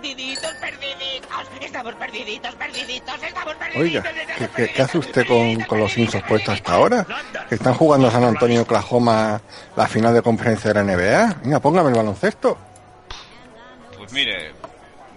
[0.00, 1.50] Perdiditos, perdiditos.
[1.60, 3.22] Estamos perdiditos, perdiditos.
[3.22, 3.82] Estamos perdiditos.
[3.82, 4.76] Oiga, ¿qué, qué, perdiditos.
[4.76, 7.06] qué hace usted con, con los Simpsons puestos hasta ahora?
[7.48, 9.40] Que están jugando San Antonio Oklahoma
[9.76, 11.40] la final de conferencia de la NBA.
[11.42, 12.56] Venga, póngame el baloncesto.
[13.98, 14.52] Pues mire,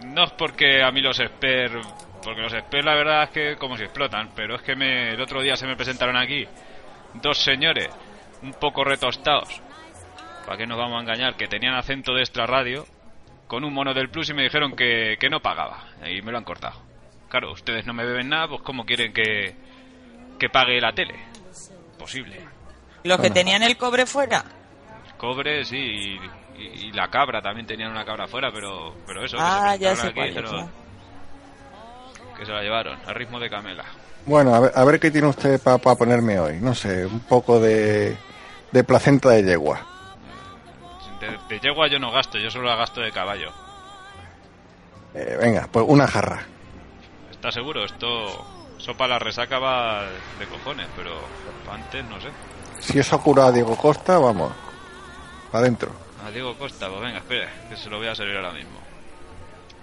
[0.05, 1.87] no es porque a mí los Spurs,
[2.21, 5.21] porque los Spurs la verdad es que como si explotan, pero es que me, el
[5.21, 6.45] otro día se me presentaron aquí
[7.13, 7.89] dos señores
[8.41, 9.61] un poco retostados,
[10.45, 12.85] para que nos vamos a engañar, que tenían acento de extra radio,
[13.53, 16.39] con un mono del plus y me dijeron que, que no pagaba, y me lo
[16.39, 16.73] han cortado.
[17.29, 19.53] Claro, ustedes no me beben nada, pues ¿cómo quieren que,
[20.39, 21.13] que pague la tele?
[21.99, 22.35] Posible.
[23.03, 24.43] Los que tenían el cobre fuera.
[25.19, 26.19] Cobre, sí, y,
[26.57, 29.83] y- y la cabra también tenían una cabra afuera, pero, pero eso, que Ah, se
[29.83, 30.35] ya sé aquí, es,
[32.39, 33.85] que se la llevaron, a ritmo de camela.
[34.25, 36.57] Bueno, a ver, a ver qué tiene usted para ponerme hoy.
[36.59, 38.17] No sé, un poco de,
[38.71, 39.92] de placenta de yegua.
[41.23, 43.51] De, de yegua yo no gasto, yo solo la gasto de caballo.
[45.13, 46.43] Eh, venga, pues una jarra.
[47.31, 47.85] ¿Estás seguro?
[47.85, 48.45] Esto,
[48.77, 50.03] sopa la resaca va
[50.39, 51.11] de cojones, pero
[51.71, 52.29] antes no sé.
[52.79, 54.51] Si eso ha curado a Diego Costa, vamos,
[55.51, 55.91] para adentro.
[56.25, 58.79] A Diego Costa, pues venga, espere, que se lo voy a servir ahora mismo.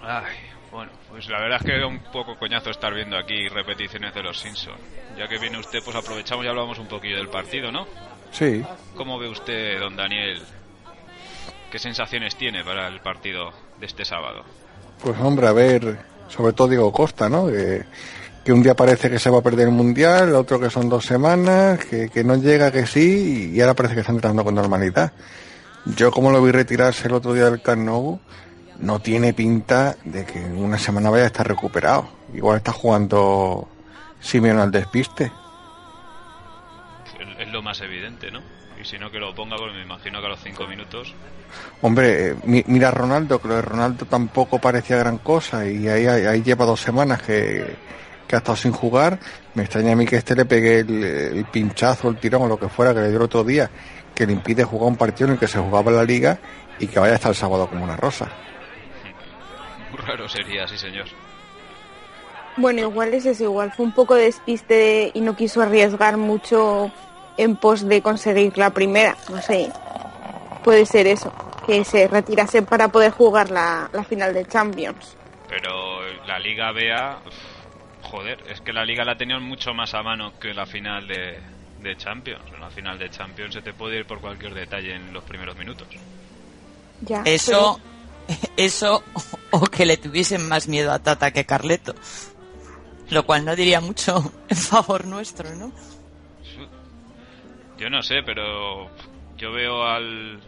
[0.01, 0.35] Ay,
[0.71, 4.39] bueno, pues la verdad es que un poco coñazo estar viendo aquí repeticiones de los
[4.39, 4.79] Simpsons.
[5.17, 7.87] Ya que viene usted, pues aprovechamos y hablamos un poquillo del partido, ¿no?
[8.31, 8.63] Sí,
[8.95, 10.41] ¿Cómo ve usted, don Daniel?
[11.71, 14.43] ¿Qué sensaciones tiene para el partido de este sábado?
[15.01, 15.97] pues hombre, a ver,
[16.27, 17.47] sobre todo Diego Costa, ¿no?
[17.47, 17.85] Que,
[18.43, 21.05] que un día parece que se va a perder el Mundial, otro que son dos
[21.05, 25.11] semanas, que, que no llega, que sí, y ahora parece que está entrando con normalidad.
[25.85, 28.19] Yo como lo vi retirarse el otro día del Nou,
[28.79, 32.07] no tiene pinta de que en una semana vaya a estar recuperado.
[32.33, 33.67] Igual está jugando
[34.19, 35.31] Simeon al despiste.
[37.19, 38.41] Es, es lo más evidente, ¿no?
[38.81, 41.13] Y si no, que lo ponga, porque me imagino que a los cinco minutos...
[41.81, 45.87] Hombre, eh, mi- mira a Ronaldo, que lo de Ronaldo tampoco parecía gran cosa y
[45.87, 47.75] ahí, ahí, lleva dos semanas que,
[48.27, 49.19] que ha estado sin jugar.
[49.53, 52.57] Me extraña a mí que este le pegue el, el pinchazo, el tirón o lo
[52.57, 53.69] que fuera que le dio el otro día,
[54.15, 56.39] que le impide jugar un partido en el que se jugaba la liga
[56.79, 58.27] y que vaya hasta el sábado como una rosa.
[59.91, 61.05] Muy raro sería, sí señor.
[62.57, 66.91] Bueno, igual es eso, igual fue un poco de despiste y no quiso arriesgar mucho
[67.37, 69.71] en pos de conseguir la primera, no sé.
[70.63, 71.33] Puede ser eso,
[71.65, 75.15] que se retirase para poder jugar la, la final de Champions.
[75.49, 77.19] Pero la Liga BEA...
[78.03, 81.39] Joder, es que la Liga la tenían mucho más a mano que la final de,
[81.81, 82.43] de Champions.
[82.53, 85.57] En la final de Champions se te puede ir por cualquier detalle en los primeros
[85.57, 85.87] minutos.
[87.01, 87.79] Ya, Eso,
[88.57, 89.03] eso,
[89.51, 91.95] o que le tuviesen más miedo a Tata que Carleto.
[93.09, 95.71] Lo cual no diría mucho en favor nuestro, ¿no?
[97.81, 98.91] Yo no sé, pero
[99.37, 100.39] yo veo al,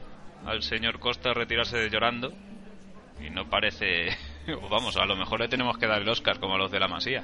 [0.46, 2.32] al señor Costa retirarse llorando
[3.20, 4.10] y no parece...
[4.70, 6.88] Vamos, a lo mejor le tenemos que dar el Oscar como a los de la
[6.88, 7.24] Masía.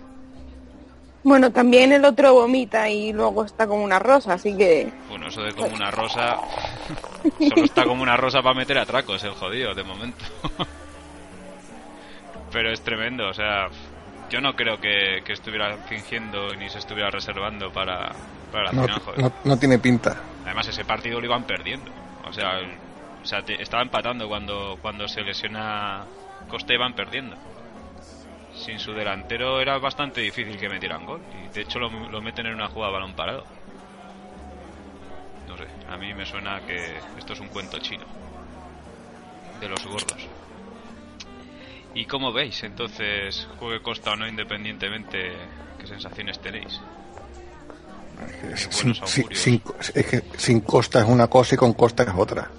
[1.23, 4.91] Bueno, también el otro vomita y luego está como una rosa, así que...
[5.09, 6.39] Bueno, eso de como una rosa...
[7.37, 10.25] Solo está como una rosa para meter atracos, el jodido, de momento.
[12.51, 13.67] Pero es tremendo, o sea...
[14.31, 18.11] Yo no creo que, que estuviera fingiendo ni se estuviera reservando para,
[18.73, 19.19] No, joder.
[19.21, 20.17] no, no tiene pinta.
[20.45, 21.91] Además, ese partido lo iban perdiendo.
[22.27, 22.59] O sea,
[23.21, 26.05] o sea te- estaba empatando cuando, cuando se lesiona
[26.47, 27.35] Costa, iban perdiendo.
[28.53, 31.21] Sin su delantero era bastante difícil que metieran gol.
[31.45, 33.45] Y de hecho lo, lo meten en una jugada balón parado.
[35.47, 38.05] No sé, a mí me suena que esto es un cuento chino.
[39.59, 40.27] De los gordos.
[41.93, 45.31] ¿Y cómo veis entonces, juegue Costa o no independientemente,
[45.79, 46.79] qué sensaciones tenéis?
[48.55, 48.93] Sin,
[49.31, 49.61] sin-
[49.95, 52.49] es que sin Costa es una cosa y con Costa es otra.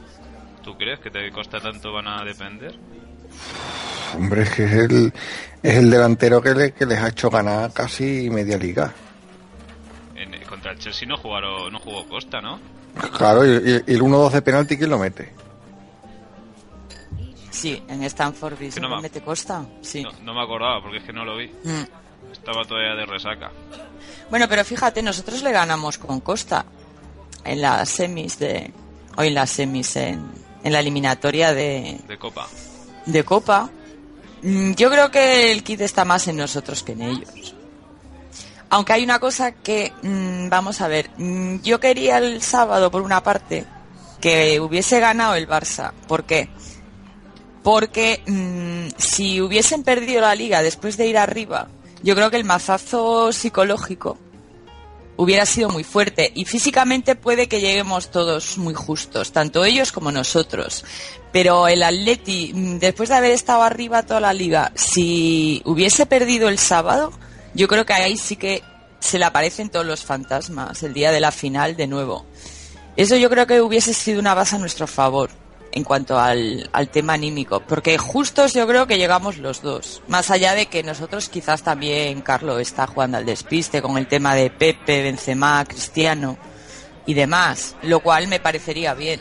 [0.62, 2.74] ¿Tú crees que de Costa tanto van a depender?
[4.16, 5.12] Hombre, es que es el,
[5.62, 8.92] es el delantero que, le- que les ha hecho ganar casi media liga.
[10.16, 12.58] En- contra el Chelsea no jugaron, no jugó Costa, ¿no?
[13.16, 13.50] Claro, y,
[13.86, 15.32] y- el 1-2 de penalti, ¿quién lo mete?
[17.50, 19.64] Sí, en Stanford Bridge ¿no me- mete Costa.
[19.82, 20.02] Sí.
[20.02, 21.48] No, no me acordaba porque es que no lo vi.
[21.64, 21.82] Mm.
[22.32, 23.50] Estaba todavía de resaca.
[24.30, 26.64] Bueno, pero fíjate, nosotros le ganamos con Costa
[27.44, 28.72] en las semis de.
[29.16, 30.24] Hoy en las semis, en,
[30.62, 32.46] en la eliminatoria de, De copa.
[33.06, 33.70] de Copa.
[34.42, 37.54] Mm, Yo creo que el kit está más en nosotros que en ellos.
[38.70, 43.02] Aunque hay una cosa que, mm, vamos a ver, mm, yo quería el sábado, por
[43.02, 43.66] una parte,
[44.20, 45.92] que hubiese ganado el Barça.
[46.06, 46.48] ¿Por qué?
[47.62, 48.22] Porque
[48.96, 51.68] si hubiesen perdido la liga después de ir arriba,
[52.02, 54.18] yo creo que el mazazo psicológico
[55.16, 60.10] hubiera sido muy fuerte y físicamente puede que lleguemos todos muy justos, tanto ellos como
[60.10, 60.84] nosotros.
[61.30, 66.48] Pero el Atleti, mm, después de haber estado arriba toda la liga, si hubiese perdido
[66.48, 67.12] el sábado,
[67.54, 68.62] yo creo que ahí sí que
[68.98, 72.24] se le aparecen todos los fantasmas el día de la final de nuevo.
[72.96, 75.30] Eso yo creo que hubiese sido una base a nuestro favor
[75.72, 80.02] en cuanto al, al tema anímico, porque justos yo creo que llegamos los dos.
[80.08, 84.34] Más allá de que nosotros quizás también Carlos está jugando al despiste con el tema
[84.34, 86.36] de Pepe, Benzema, Cristiano
[87.06, 89.20] y demás, lo cual me parecería bien.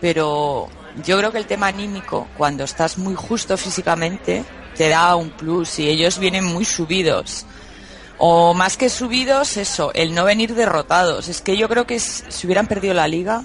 [0.00, 0.68] Pero
[1.04, 4.44] yo creo que el tema anímico, cuando estás muy justo físicamente,
[4.76, 7.46] te da un plus y ellos vienen muy subidos.
[8.18, 11.28] O más que subidos, eso, el no venir derrotados.
[11.28, 13.44] Es que yo creo que si hubieran perdido la liga,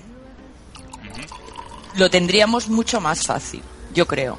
[1.96, 3.62] lo tendríamos mucho más fácil,
[3.94, 4.38] yo creo.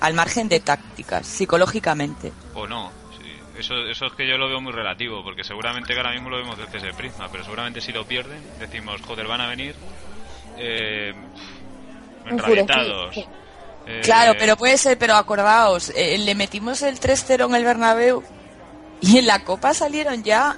[0.00, 2.32] Al margen de tácticas, psicológicamente.
[2.54, 2.90] O no.
[3.18, 3.58] sí.
[3.58, 6.38] Eso, eso es que yo lo veo muy relativo, porque seguramente que ahora mismo lo
[6.38, 9.74] vemos desde ese prisma, pero seguramente si lo pierden, decimos, joder, van a venir
[10.60, 11.14] eh.
[13.86, 18.22] Eh, Claro, pero puede ser, pero acordaos, eh, le metimos el 3-0 en el Bernabéu
[19.00, 20.56] y en la Copa salieron ya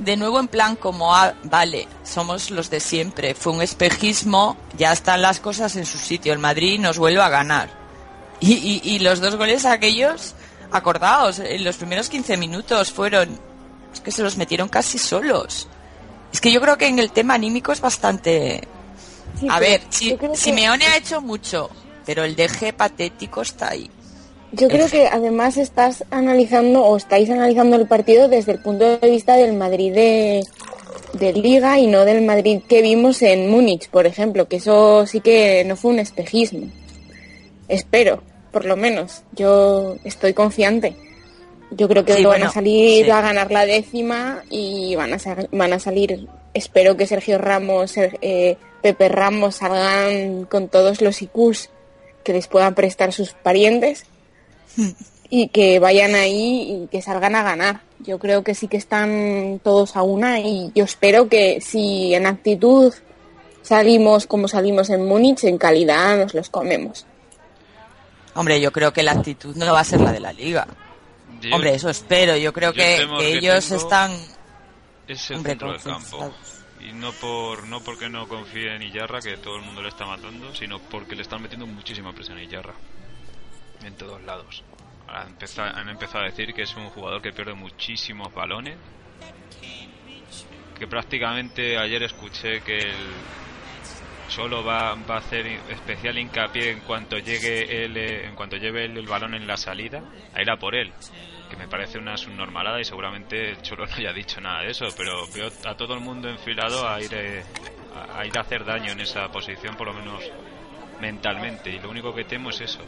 [0.00, 4.92] de nuevo en plan como, ah, vale, somos los de siempre, fue un espejismo, ya
[4.92, 7.68] están las cosas en su sitio, el Madrid nos vuelve a ganar.
[8.40, 10.34] Y, y, y los dos goles aquellos,
[10.72, 13.38] acordaos, en los primeros 15 minutos fueron,
[13.92, 15.68] es que se los metieron casi solos.
[16.32, 18.66] Es que yo creo que en el tema anímico es bastante...
[19.38, 21.70] Sí, A ver, si, que- Simeone ha hecho mucho,
[22.06, 23.90] pero el deje patético está ahí.
[24.52, 29.10] Yo creo que además estás analizando o estáis analizando el partido desde el punto de
[29.10, 30.42] vista del Madrid de,
[31.12, 35.20] de Liga y no del Madrid que vimos en Múnich, por ejemplo, que eso sí
[35.20, 36.66] que no fue un espejismo.
[37.68, 39.22] Espero, por lo menos.
[39.32, 40.96] Yo estoy confiante.
[41.70, 43.10] Yo creo que Sí, van bueno, a salir sí.
[43.10, 45.18] a ganar la décima y van a,
[45.52, 46.26] van a salir.
[46.52, 51.70] Espero que Sergio Ramos, eh, Pepe Ramos salgan con todos los IQs
[52.24, 54.04] que les puedan prestar sus parientes
[55.30, 57.82] y que vayan ahí y que salgan a ganar.
[58.00, 62.26] Yo creo que sí que están todos a una y yo espero que si en
[62.26, 62.92] actitud
[63.62, 67.06] salimos como salimos en Múnich, en calidad nos los comemos.
[68.34, 70.66] Hombre, yo creo que la actitud no va a ser la de la liga.
[71.42, 72.36] yo- Hombre, eso espero.
[72.36, 73.06] Yo creo yo que,
[73.36, 74.12] ellos están...
[75.08, 76.32] es el Hombre, centro del campo.
[76.80, 80.06] Y no por no porque no confíe en Iyarra, que todo el mundo le está
[80.06, 82.72] matando, sino porque le están metiendo muchísima presión a Iyarra.
[83.84, 84.62] En todos lados.
[85.08, 88.76] Ahora empeza- han empezado a decir que es un jugador que pierde muchísimos balones.
[90.78, 92.94] Que prácticamente ayer escuché que él
[94.28, 98.84] solo va, va a hacer especial hincapié en cuanto llegue él, eh, en cuanto lleve
[98.84, 100.02] el balón en la salida,
[100.34, 100.92] a ir a por él
[101.50, 104.86] que me parece una subnormalada y seguramente el Cholo no haya dicho nada de eso,
[104.96, 107.42] pero veo a todo el mundo enfilado a ir, eh,
[107.92, 110.22] a, a ir a hacer daño en esa posición, por lo menos
[111.00, 112.78] mentalmente, y lo único que temo es eso,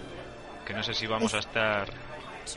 [0.67, 1.89] que no sé si vamos a estar...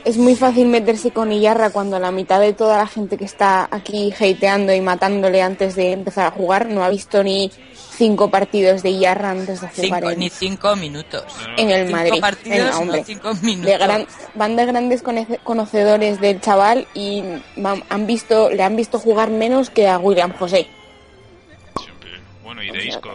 [0.04, 3.68] Es muy fácil meterse con Iyarra cuando la mitad de toda la gente que está
[3.70, 7.52] aquí hateando y matándole antes de empezar a jugar no ha visto ni
[7.96, 11.24] cinco partidos de Iyarra antes de Cinco, jugar en, ni cinco minutos.
[11.56, 12.20] En el Cinco Madrid.
[12.20, 13.04] partidos, Venga, no hombre.
[13.06, 13.70] cinco minutos.
[13.70, 17.22] De gran- van de grandes conoce- conocedores del chaval y
[17.88, 20.66] han visto, le han visto jugar menos que a William José.
[21.80, 23.10] siempre- Bueno, y de Isco,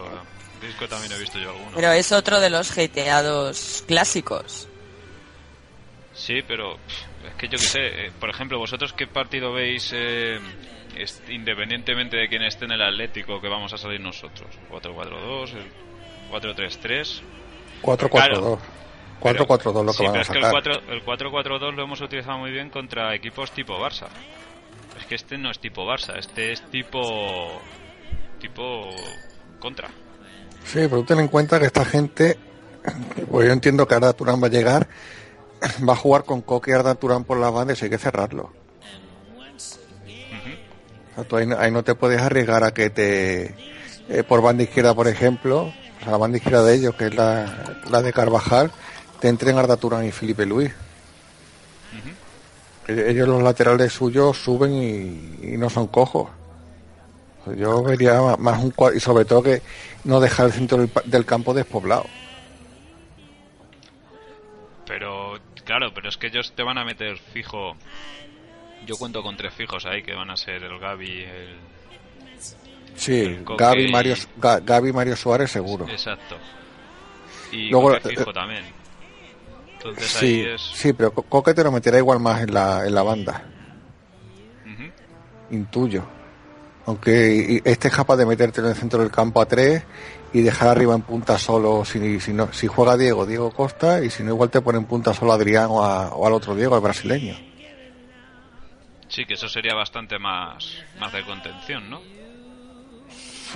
[0.60, 1.70] de Isco también he visto yo alguno.
[1.74, 4.68] Pero es otro de los hateados clásicos.
[6.12, 10.38] Sí, pero es que yo qué sé, eh, por ejemplo, vosotros qué partido veis eh,
[11.28, 14.48] independientemente de quién esté en el Atlético que vamos a salir nosotros?
[14.70, 15.72] 4-4-2, el
[16.30, 17.20] 4-3-3.
[17.82, 18.58] 4-4-2.
[19.20, 20.62] 4-4-2 lo que sí, van pero a es que el sacar.
[20.62, 24.08] 4 el 4-4-2 lo hemos utilizado muy bien contra equipos tipo Barça.
[24.98, 27.62] Es que este no es tipo Barça, este es tipo
[28.40, 28.90] tipo
[29.60, 29.88] contra.
[30.64, 32.36] Sí, pero ten en cuenta que esta gente,
[33.30, 34.88] pues yo entiendo que Arda Turán va a llegar,
[35.88, 38.50] va a jugar con Coque y Arda Turán por la banda y hay que cerrarlo.
[41.36, 43.54] Ahí, no- ahí no te puedes arriesgar a que te,
[44.08, 47.14] eh, por banda izquierda, por ejemplo, o sea, la banda izquierda de ellos, que es
[47.14, 48.70] la, la de Carvajal,
[49.20, 50.72] te entren Arda Turán y Felipe Luis.
[52.88, 56.28] Ellos los laterales suyos suben y, y no son cojos.
[57.56, 59.62] Yo vería más un cuadro, y sobre todo que
[60.04, 62.06] no dejar el centro del campo despoblado.
[64.86, 65.38] Pero,
[65.72, 67.76] claro, pero es que ellos te van a meter fijo.
[68.84, 71.56] Yo cuento con tres fijos ahí que van a ser el Gaby, el.
[72.94, 75.88] Sí, El Gaby, y- Mario, Ga- Gaby, Mario Suárez seguro.
[75.88, 76.36] Exacto.
[77.52, 78.64] Y Luego, Coque fijo eh, también.
[79.74, 80.60] Entonces Sí, ahí es.
[80.74, 83.42] sí, pero Co- Coque te lo meterá igual más en la, en la banda,
[84.66, 84.90] Ujú.
[85.54, 86.04] intuyo.
[86.86, 89.84] Aunque este es capaz de meterte en el centro del campo a tres
[90.32, 94.10] y dejar arriba en punta solo si, si, no, si juega Diego, Diego Costa, y
[94.10, 96.54] si no igual te pone en punta solo a Adrián o, a- o al otro
[96.56, 97.36] Diego, el brasileño.
[99.08, 100.64] Sí, que eso sería bastante más,
[100.98, 102.00] más de contención, ¿no?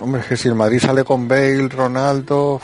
[0.00, 2.60] Hombre, es que si el Madrid sale con Bale, Ronaldo,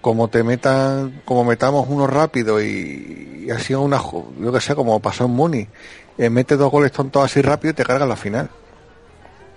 [0.00, 4.74] como te metan, como metamos uno rápido y, y así una, ju- yo que sé,
[4.74, 5.68] como pasó en Muni,
[6.16, 8.48] eh, mete dos goles tontos así rápido y te cargan la final.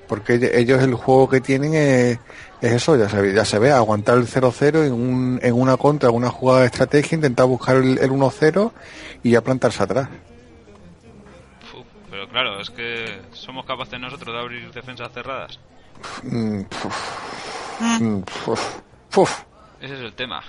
[0.08, 2.20] Porque ell- ellos el juego que tienen es,
[2.62, 5.76] es eso, ya se, ve- ya se ve, aguantar el 0-0 en, un, en una
[5.78, 8.72] contra, una jugada de estrategia, intentar buscar el, el 1-0
[9.24, 10.08] y ya plantarse atrás.
[11.72, 15.60] Fu, pero claro, es que somos capaces nosotros de abrir defensas cerradas.
[16.24, 16.96] Mm, puf.
[18.00, 18.62] Mm, puf.
[19.12, 19.42] Puf.
[19.82, 20.42] Ese es el tema.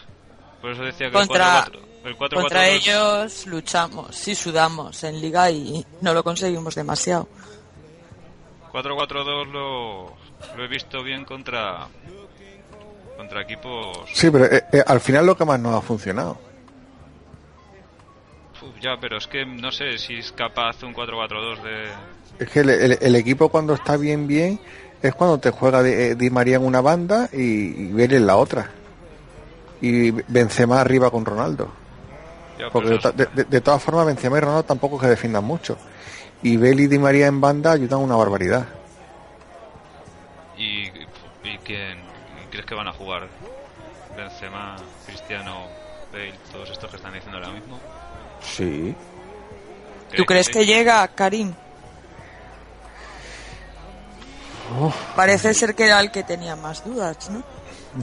[0.61, 5.21] Por eso decía que Contra- el 4-4 el 4 Contra ellos luchamos, sí sudamos en
[5.21, 7.29] liga y no lo conseguimos demasiado.
[8.73, 10.13] 4-4-2 lo,
[10.57, 11.87] lo he visto bien contra
[13.17, 13.99] contra equipos.
[14.15, 16.39] Sí, pero eh, eh, al final lo que más nos ha funcionado.
[18.63, 21.87] Uf, ya, pero es que no sé si es capaz un 4-4-2 de.
[22.39, 24.61] Es que el, el- el equipo cuando está bien, bien,
[25.03, 27.39] es cuando te juega Di, eh, Di María en una banda y,
[27.89, 28.71] y Bale en la otra.
[29.81, 31.71] Y Benzema arriba con Ronaldo.
[32.59, 35.77] Ya, Porque de, de- de todas formas Benzema y Ronaldo tampoco es que defiendan mucho.
[36.43, 38.67] Y Bale y Di María en banda ayudan una barbaridad.
[40.57, 41.99] ¿Y, y quién
[42.51, 43.29] crees que van a jugar?
[44.17, 44.77] Benzema,
[45.07, 45.67] Cristiano,
[46.13, 47.79] Bale, todos estos que están diciendo ahora mismo.
[48.41, 48.95] Sí.
[50.17, 51.55] ¿Tú crees que llega Karim?
[55.17, 57.43] Parece ser que era el que tenía más dudas, ¿no?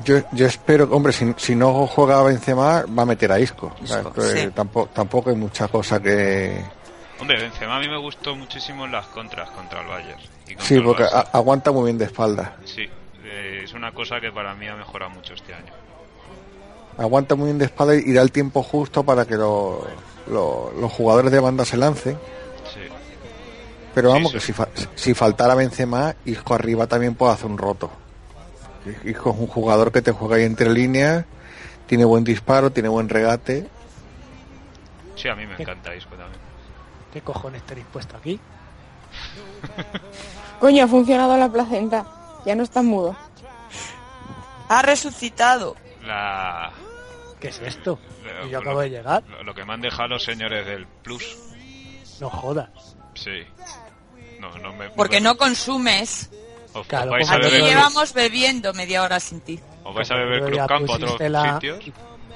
[0.03, 3.73] Yo, yo espero, hombre, si, si no juega Benzema, va a meter a Isco.
[3.83, 4.49] Sí.
[4.53, 6.63] tampoco, tampoco hay mucha cosa que...
[7.19, 10.19] Hombre, Benzema a mí me gustó muchísimo en las contras contra el Bayern.
[10.48, 12.55] y contra Sí, porque aguanta muy bien de espalda.
[12.65, 12.88] Sí,
[13.24, 15.72] eh, es una cosa que para mí ha mejorado mucho este año.
[16.98, 19.86] Aguanta muy bien de espalda y da el tiempo justo para que lo-
[20.27, 22.17] lo- los jugadores de banda se lancen.
[22.74, 22.81] Sí.
[23.93, 24.38] Pero vamos, sí.
[24.38, 27.89] que si, fa- si faltara Benzema, Isco arriba también puede hacer un roto.
[29.03, 31.25] Isco es un jugador que te juega ahí entre líneas,
[31.88, 33.67] tiene buen disparo, tiene buen regate.
[35.15, 36.39] Sí, a mí me encanta Isco también.
[37.15, 38.38] ¿Qué cojones tenéis puesto aquí?
[40.60, 42.05] Coño, ha funcionado la placenta.
[42.45, 43.15] Ya no está mudo.
[44.67, 45.77] Ha resucitado.
[46.03, 46.74] La,
[47.39, 48.00] ¿Qué es esto?
[48.25, 49.24] lo- yo acabo de llegar.
[49.29, 51.38] Lo, lo que me han dejado los señores del Plus.
[52.19, 52.98] No jodas.
[53.13, 53.45] Sí.
[54.41, 54.89] No, no me.
[54.89, 56.29] Porque no consumes.
[56.74, 59.57] Os, Claro, os vais a como Aquí beber, llevamos bebiendo media hora sin ti.
[59.86, 61.79] os vais a Como beber Cruz Campo a otros la- sitios.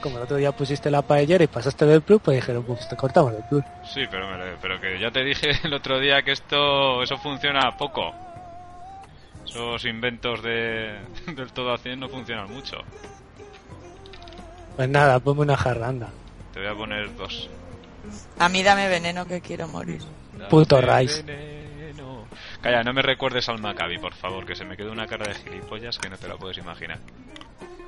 [0.02, 2.96] Como el otro día pusiste la paellera y pasaste del plus, pues dijeron, pues te
[2.96, 3.64] cortamos el plus.
[3.94, 7.76] Sí, pero, me- pero que ya te dije el otro día que esto eso funciona
[7.78, 8.14] poco.
[9.46, 11.00] Esos inventos de,
[11.36, 12.78] del todo a 100 no funcionan mucho.
[14.76, 16.10] Pues nada, ponme una jarranda.
[16.54, 17.50] Te voy a poner dos.
[18.38, 20.02] A mí dame veneno que quiero morir.
[20.50, 21.24] Puto Rice.
[21.24, 22.24] veneno.
[22.62, 25.36] Calla, no me recuerdes al Maccabi, por favor, que se me quedó una cara de
[25.36, 27.00] gilipollas que no te la puedes imaginar.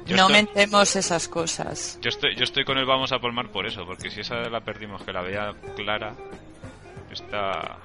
[0.06, 2.00] Yo no estoy- mentemos esas cosas.
[2.02, 4.62] Yo estoy, yo estoy con el vamos a palmar por eso, porque si esa la
[4.62, 6.14] perdimos, que la veía clara,
[7.12, 7.78] esta...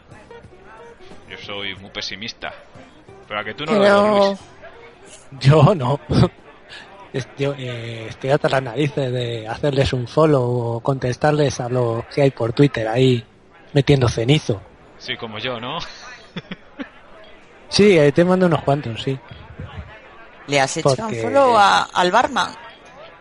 [1.29, 2.53] Yo soy muy pesimista.
[3.29, 4.41] Pero a que tú no lo Pero Luis.
[5.41, 6.01] Yo no.
[7.39, 10.43] Yo eh, estoy hasta las narices de hacerles un follow
[10.77, 13.25] o contestarles a lo que hay por Twitter ahí
[13.73, 14.61] metiendo cenizo.
[14.99, 15.79] Sí, como yo, ¿no?
[17.69, 19.19] Sí, eh, te mando unos cuantos, sí.
[20.47, 22.55] ¿Le has hecho Porque- un follow a- al barman?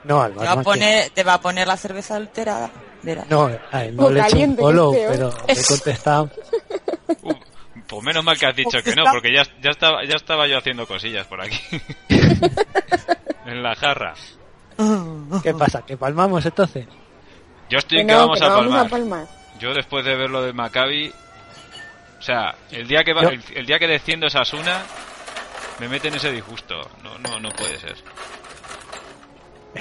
[0.03, 2.69] No, al Te va, a barman que- poner, te va a poner la cerveza adulterada.
[3.01, 3.27] Verás.
[3.29, 6.29] No, a él no O le he hecho un follow, pero me he contestado.
[7.87, 10.57] Pues menos mal que has dicho que no, porque ya, ya, estaba, ya estaba yo
[10.57, 11.59] haciendo cosillas por aquí.
[13.45, 14.13] en la jarra.
[15.43, 15.83] ¿Qué pasa?
[15.85, 16.87] ¿Que palmamos entonces?
[17.69, 18.85] Yo estoy que en que no, vamos que a no vamos palmar.
[18.85, 19.27] a palmar.
[19.59, 21.11] Yo después de ver lo del Maccabi,
[22.19, 24.81] o sea, el día que va, Yo- el, el día que desciendo esa Asuna,
[25.79, 26.75] me mete en ese disgusto.
[27.03, 27.95] No, no, no puede ser.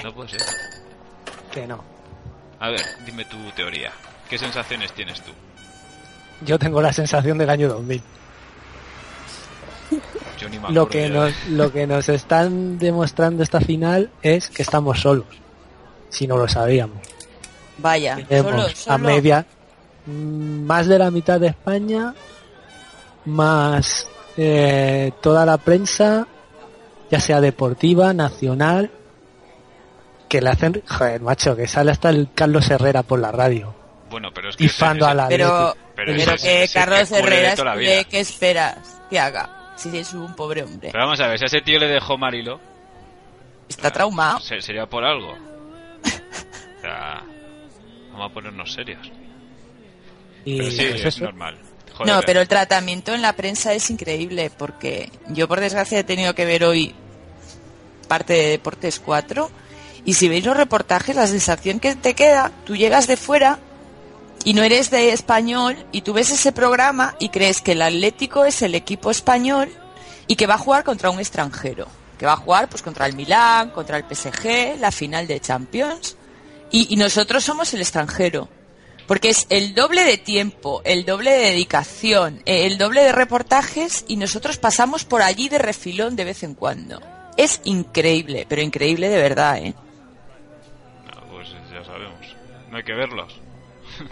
[0.03, 0.41] No puede ser.
[1.51, 1.83] Que no.
[2.59, 3.91] A ver, dime tu teoría.
[4.29, 5.31] ¿Qué sensaciones tienes tú?
[6.41, 8.01] yo tengo la sensación del año 2000.
[10.39, 14.63] Yo ni me Lo que, nos, lo que nos están demostrando esta final es que
[14.63, 15.27] estamos solos,
[16.09, 16.97] si no lo sabíamos.
[17.77, 19.45] Vaya, solo, a media,
[20.05, 22.13] mm, más de la mitad de España,
[23.25, 26.27] más eh, toda la prensa,
[27.09, 28.91] ya sea deportiva, nacional,
[30.29, 33.73] que le hacen, joder, macho, que sale hasta el Carlos Herrera por la radio,
[34.09, 34.63] Bueno, pero es que...
[34.65, 35.75] tifando ese- a la Pero.
[35.95, 39.73] Pero pero, ese- que ese Carlos Herrera, ¿qué, qué esperas que haga?
[39.77, 40.89] Si es un pobre hombre.
[40.91, 42.59] Pero vamos a ver, si a ese tío le dejó Marilo,
[43.69, 44.39] Está traumado.
[44.39, 45.31] se- sería por algo.
[45.33, 47.23] O sea,
[48.11, 49.11] vamos a ponernos serios.
[50.43, 51.25] Y Pero sí, es eso.
[51.25, 51.57] normal.
[52.03, 56.35] No, pero el tratamiento en la prensa es increíble porque yo por desgracia he tenido
[56.35, 56.93] que ver hoy
[58.07, 59.49] parte de Deportes 4
[60.03, 63.59] y si veis los reportajes la sensación que te queda, tú llegas de fuera
[64.43, 68.45] y no eres de español y tú ves ese programa y crees que el Atlético
[68.45, 69.71] es el equipo español
[70.27, 71.87] y que va a jugar contra un extranjero,
[72.19, 76.17] que va a jugar pues contra el Milán, contra el PSG, la final de Champions
[76.71, 78.49] y nosotros somos el extranjero.
[79.07, 84.03] Porque es el doble de tiempo, el doble de dedicación, eh, el doble de reportajes
[84.07, 86.99] y nosotros pasamos por allí de refilón de vez en cuando.
[87.37, 89.73] Es increíble, pero increíble de verdad, ¿eh?
[91.13, 92.35] No, pues ya sabemos.
[92.71, 93.33] No hay que verlos.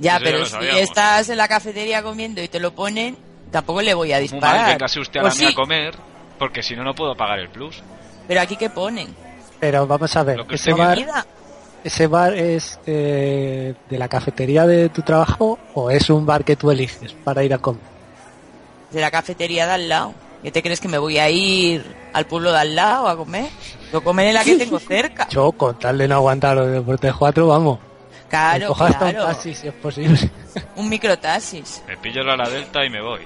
[0.00, 3.16] Ya, Eso ya pero lo si estás en la cafetería comiendo y te lo ponen,
[3.50, 4.66] tampoco le voy a Muy mal, disparar.
[4.70, 5.94] véngase usted a O la mía sí, a comer,
[6.38, 7.82] porque si no, no puedo pagar el plus.
[8.28, 9.12] pero aquí qué ponen.
[9.58, 11.26] Pero vamos a ver, Lo que usted Comida.
[11.84, 16.56] Ese bar es eh, de la cafetería de tu trabajo o es un bar que
[16.56, 17.82] tú eliges para ir a comer.
[18.90, 20.14] De la cafetería de al lado.
[20.42, 23.48] ¿Qué te crees que me voy a ir al pueblo de al lado a comer?
[23.92, 25.28] Lo comer en la que tengo cerca.
[25.28, 27.78] Yo, con tal de no aguantar los deportes 4, vamos.
[28.28, 29.26] Claro, cojo hasta un claro.
[29.26, 30.30] taxi si es posible.
[30.76, 31.82] Un microtaxis.
[31.86, 33.20] Me pillo la la delta y me voy.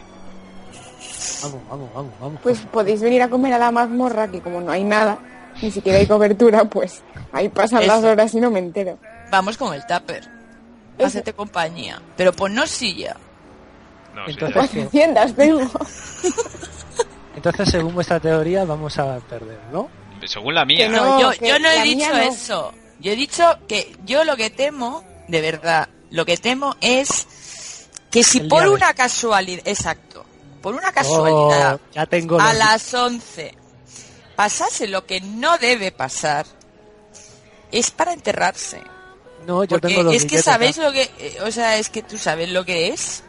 [1.42, 2.40] vamos, vamos, vamos, vamos.
[2.42, 5.18] Pues podéis venir a comer a la mazmorra, que como no hay nada,
[5.60, 8.98] ni siquiera hay cobertura, pues ahí pasan las horas y no me entero.
[9.30, 10.28] Vamos con el tupper.
[11.02, 12.00] Hacete compañía.
[12.16, 13.16] Pero ponnos silla.
[14.14, 14.60] No, sí, Entonces, ya.
[14.60, 15.60] Cuatro tiendas tengo.
[17.36, 19.88] Entonces, según vuestra teoría, vamos a perder, ¿no?
[20.26, 20.88] Según la mía.
[20.88, 21.18] No.
[21.18, 22.18] yo, yo no he dicho no.
[22.18, 22.74] eso.
[23.00, 28.22] Yo he dicho que yo lo que temo, de verdad, lo que temo es que
[28.22, 30.24] si El por una casualidad, exacto,
[30.60, 33.61] por una casualidad, Oh, ya tengo a las 11
[34.34, 36.46] pasase lo que no debe pasar,
[37.70, 38.80] es para enterrarse.
[39.46, 42.02] No, yo Porque tengo los es que sabéis lo que, eh, o sea, es que
[42.02, 43.24] tú sabes lo que es.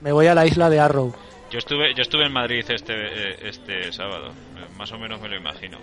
[0.00, 1.14] Me voy a la isla de Arrow.
[1.50, 4.28] Yo estuve, yo estuve en Madrid este, eh, este sábado.
[4.30, 5.78] Eh, Más o menos me lo imagino.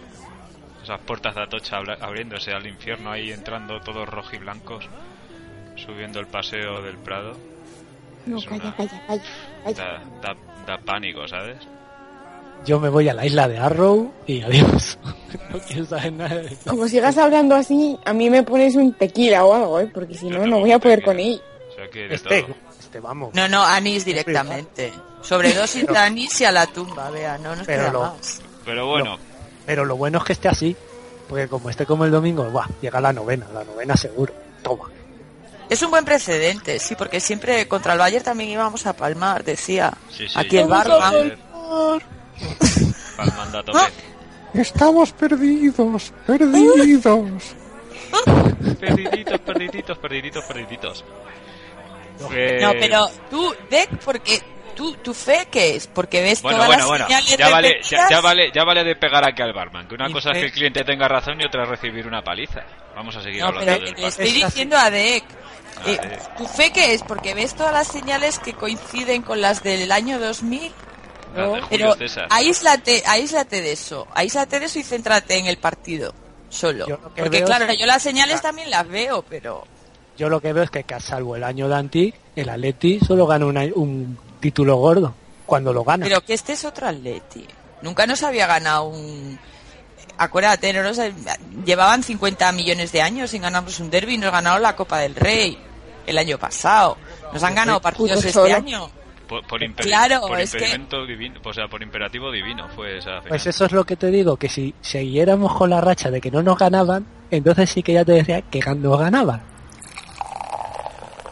[0.84, 4.88] Esas puertas de Atocha abriéndose al infierno ahí entrando todos rojiblancos.
[5.76, 7.36] Subiendo el paseo del Prado.
[8.26, 9.24] No, Es calla, una- calla, calla.
[9.64, 9.84] calla.
[10.22, 10.36] Da, da,
[10.68, 11.58] da pánico, ¿sabes?
[12.66, 14.98] Yo me voy a la isla de Arrow y adiós.
[15.52, 19.46] no quiero saber nada de Como sigas hablando así, a mí me pones un tequila
[19.46, 19.92] o algo, ¿eh?
[19.94, 21.42] Porque si no, no voy a poder con él.
[21.72, 22.56] O sea que de Este, todo.
[22.80, 23.34] este, vamos.
[23.34, 24.92] No, no, anís directamente.
[25.22, 28.42] Sobredosis de anís y a la tumba, vea, no nos Pero queda lo- más.
[28.64, 29.18] Pero bueno,
[29.66, 30.76] Pero lo bueno es que esté así.
[31.28, 34.32] Porque como esté como el domingo, buah, llega la novena, la novena seguro.
[34.64, 34.92] Toma.
[35.70, 39.92] Es un buen precedente, sí, porque siempre contra el Bayern también íbamos a palmar, decía.
[40.12, 40.34] sí, sí.
[40.40, 41.36] Aquí el barman.
[43.18, 43.80] Palmando a tope.
[44.54, 47.56] Estamos perdidos, perdidos.
[48.80, 51.06] Perdiditos, perdiditos, perdiditos, perdiditos.
[52.32, 54.42] Eh, No, pero tú, Deck, porque
[54.76, 55.88] tú, tu fe, ¿qué es?
[55.88, 57.06] Porque ves Bueno, todas bueno, las bueno.
[57.08, 59.88] señales Ya vale, ya, ya vale, ya vale de pegar aquí al barman.
[59.88, 60.40] Que una cosa es fe.
[60.42, 62.62] que el cliente tenga razón y otra es recibir una paliza.
[62.96, 65.24] Vamos a seguir No, hablando pero del le estoy Es diciendo a Deck.
[65.86, 66.36] Eh, Dec.
[66.38, 67.04] ¿Tu fe qué es?
[67.04, 70.72] Porque ves todas las señales que coinciden con las del año 2000.
[71.42, 72.28] Las de Julio Pero César.
[72.30, 74.08] aíslate, aíslate de eso.
[74.14, 76.14] Aíslate de eso y céntrate en el partido.
[76.50, 76.88] Solo.
[76.88, 79.66] Yo lo que Porque claro, es- yo las señales también las veo, pero...
[80.18, 83.46] Yo lo que veo es que, salvo el año de Antic, el Atleti solo gana
[83.46, 85.14] una- un título gordo.
[85.46, 86.06] Cuando lo gana.
[86.06, 87.46] Pero que este es otro Atleti.
[87.82, 89.38] Nunca nos había ganado un...
[90.18, 90.98] Acuérdate, no nos...
[91.66, 95.14] llevaban 50 millones de años sin ganarnos un derby y nos ganaron la Copa del
[95.16, 95.58] Rey
[96.08, 96.98] el año pasado.
[97.34, 98.56] Nos han ganado partidos este solo.
[98.56, 98.90] año.
[99.28, 103.18] Por, por, imper- Claro, por es que- divino, o sea, por imperativo divino fue esa
[103.22, 103.30] final.
[103.30, 106.30] Pues eso es lo que te digo, que si siguiéramos con la racha de que
[106.32, 109.42] no nos ganaban, entonces sí que ya te decía que nos ganaban.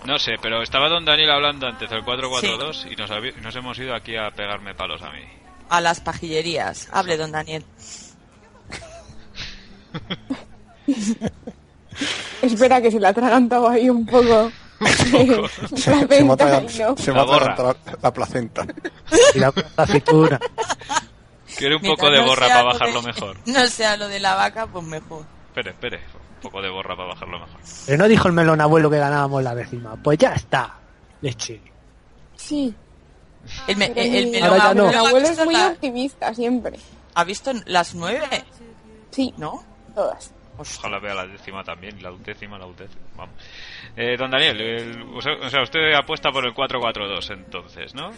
[0.06, 3.78] No sé, pero estaba don Daniel hablando antes del 4-4-2 y nos, habi- nos hemos
[3.80, 5.22] ido aquí a pegarme palos a mí.
[5.70, 6.90] A las pajillerías.
[6.92, 7.64] Hable, don Daniel.
[12.42, 14.52] Espera, que se la ha atragantado ahí un poco.
[15.76, 16.70] Se, se mata, no.
[16.70, 17.56] se La mata borra.
[17.58, 18.66] la, la placenta.
[19.36, 20.40] Y la, la aceituna.
[21.58, 23.38] Quiere un Mientras poco de no borra para lo bajarlo de- mejor.
[23.46, 25.26] No sea lo de la vaca, pues mejor.
[25.48, 25.98] Espere, espere.
[25.98, 27.60] Un poco de borra para bajarlo mejor.
[27.86, 29.96] Pero no dijo el melón abuelo que ganábamos la décima.
[30.02, 30.76] Pues ya está.
[31.22, 31.62] Leche.
[32.36, 32.74] Sí,
[33.68, 34.84] El, me- pero el, el melón Ahora ya no.
[34.86, 36.80] abuelo abuelo es muy la- optimista siempre.
[37.16, 38.44] ¿Ha visto las nueve?
[39.12, 39.64] Sí, ¿No?
[39.94, 40.32] todas.
[40.56, 43.02] Ojalá vea la décima también, la undécima, la undécima.
[43.18, 43.36] Vamos.
[43.96, 48.12] Eh, don Daniel, el- o, sea, usted apuesta por el 4-4-2 entonces, ¿no?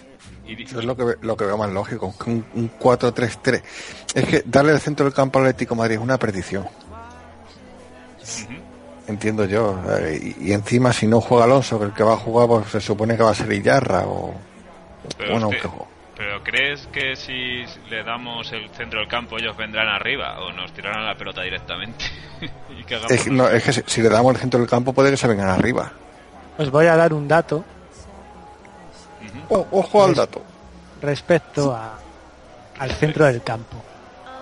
[0.45, 3.63] Y, Eso es lo que, lo que veo más lógico, que un, un 4-3-3.
[4.13, 6.67] Es que darle el centro del campo al Atlético de Madrid es una perdición.
[9.07, 9.79] Entiendo yo.
[9.99, 12.67] eh, Y, y encima, si no juega Alonso, que el que va a jugar, pues
[12.69, 14.33] se supone que va a ser Illarra o.
[15.17, 19.55] Pero, bueno, usted- que- pero ¿crees que si le damos el centro del campo ellos
[19.57, 22.05] vendrán arriba o nos tirarán la pelota directamente?
[22.69, 24.69] y que hagamos es, que- no, es que si, si le damos el centro del
[24.69, 25.91] campo, puede que se vengan arriba.
[26.57, 27.63] Os voy a dar un dato
[29.49, 30.41] O- ojo al dato.
[31.01, 31.99] respecto a,
[32.79, 33.77] al centro del campo.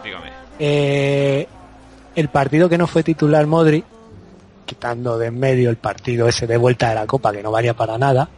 [0.04, 0.32] Dígame.
[0.60, 1.48] Eh,
[2.16, 3.84] el partido que no fue titular Modri,
[4.66, 7.74] quitando de en medio el partido ese de vuelta de la Copa que no valía
[7.74, 8.30] para nada,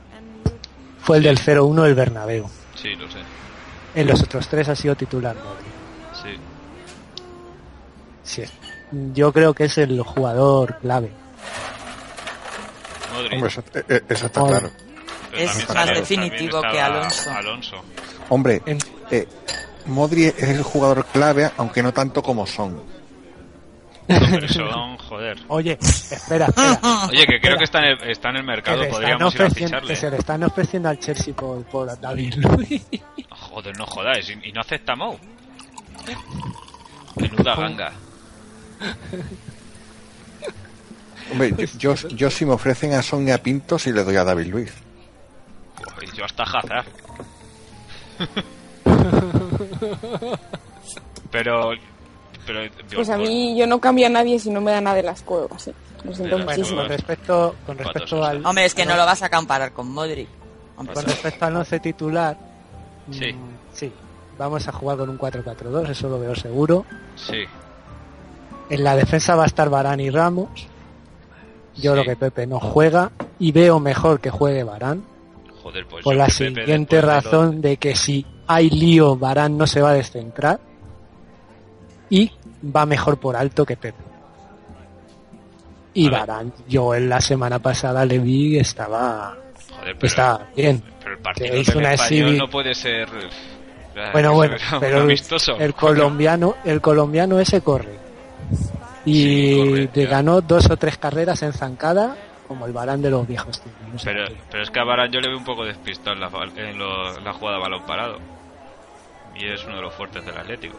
[1.01, 2.49] fue el del 0-1 del Bernabéu.
[2.75, 3.19] Sí, lo sé.
[3.95, 5.65] En los otros tres ha sido titular Modri.
[6.13, 6.39] Sí.
[8.23, 8.43] Sí,
[9.13, 11.11] yo creo que es el jugador clave.
[13.13, 13.33] Modric.
[13.33, 14.71] Hombre, eso, eh, eh, eso está claro.
[15.31, 17.31] Pero es más definitivo que Alonso.
[17.31, 17.75] Alonso.
[18.29, 18.61] Hombre,
[19.11, 19.27] eh,
[19.85, 22.81] Modri es el jugador clave, aunque no tanto como son.
[24.07, 25.37] Pero son, joder.
[25.47, 27.07] Oye, espera, espera.
[27.09, 29.49] Oye, que creo que está en el, está en el Que, mercado, podríamos ir a
[29.49, 29.87] ficharle.
[29.89, 32.85] que se le están ofreciendo al Chelsea por, por David Luiz.
[33.29, 34.29] Joder, no jodáis.
[34.29, 35.17] ¿Y, y no acepta Mou?
[37.15, 37.91] Menuda ganga.
[41.31, 44.47] Hombre, yo, yo, yo si me ofrecen a Sonia Pinto, sí le doy a David
[44.47, 44.73] Luiz.
[46.01, 46.85] Y yo hasta Hazard.
[51.31, 51.71] pero...
[52.45, 52.59] Pero...
[52.93, 55.21] Pues a mí yo no cambio a nadie si no me da nada de las
[55.23, 55.61] cuevas.
[55.63, 55.71] sí.
[56.03, 56.81] Lo siento Bueno, muchísimo.
[56.81, 60.27] con respecto, con respecto al, Hombre, es que no lo vas a comparar con Modric.
[60.77, 62.37] Hombre, con respecto al once titular,
[63.09, 63.33] Sí.
[63.33, 63.91] mm, sí,
[64.37, 66.85] vamos a jugar con un 4-4-2, eso lo veo seguro.
[67.15, 67.43] Sí.
[68.69, 70.67] En la defensa va a estar Barán y Ramos.
[71.75, 72.01] Yo Sí.
[72.01, 75.03] creo que Pepe no juega y veo mejor que juegue Barán
[75.63, 79.17] Joder, pues por la Pepe siguiente después de lo- razón de que si hay lío
[79.17, 80.59] Barán no se va a descentrar
[82.09, 82.31] y
[82.75, 84.03] va mejor por alto que Pepe.
[85.93, 86.09] Y.
[86.09, 89.35] Barán, yo en la semana pasada le vi que estaba,
[89.79, 90.83] Joder, pero, estaba bien.
[91.01, 93.07] pero el partido hizo una español no puede ser...
[93.07, 95.07] eh, Bueno, bueno, pero
[95.59, 97.97] el, colombiano, el colombiano ese corre.
[99.05, 103.09] Y Sí, corre, te ganó dos o tres carreras en zancada, como el Barán de
[103.11, 103.55] los viejos
[103.97, 106.29] sé Pero, pero es que a Varane yo le veo un poco despistado en la,
[106.57, 108.17] en lo- la jugada balón parado.
[109.39, 110.75] Y es uno de los fuertes del Atlético.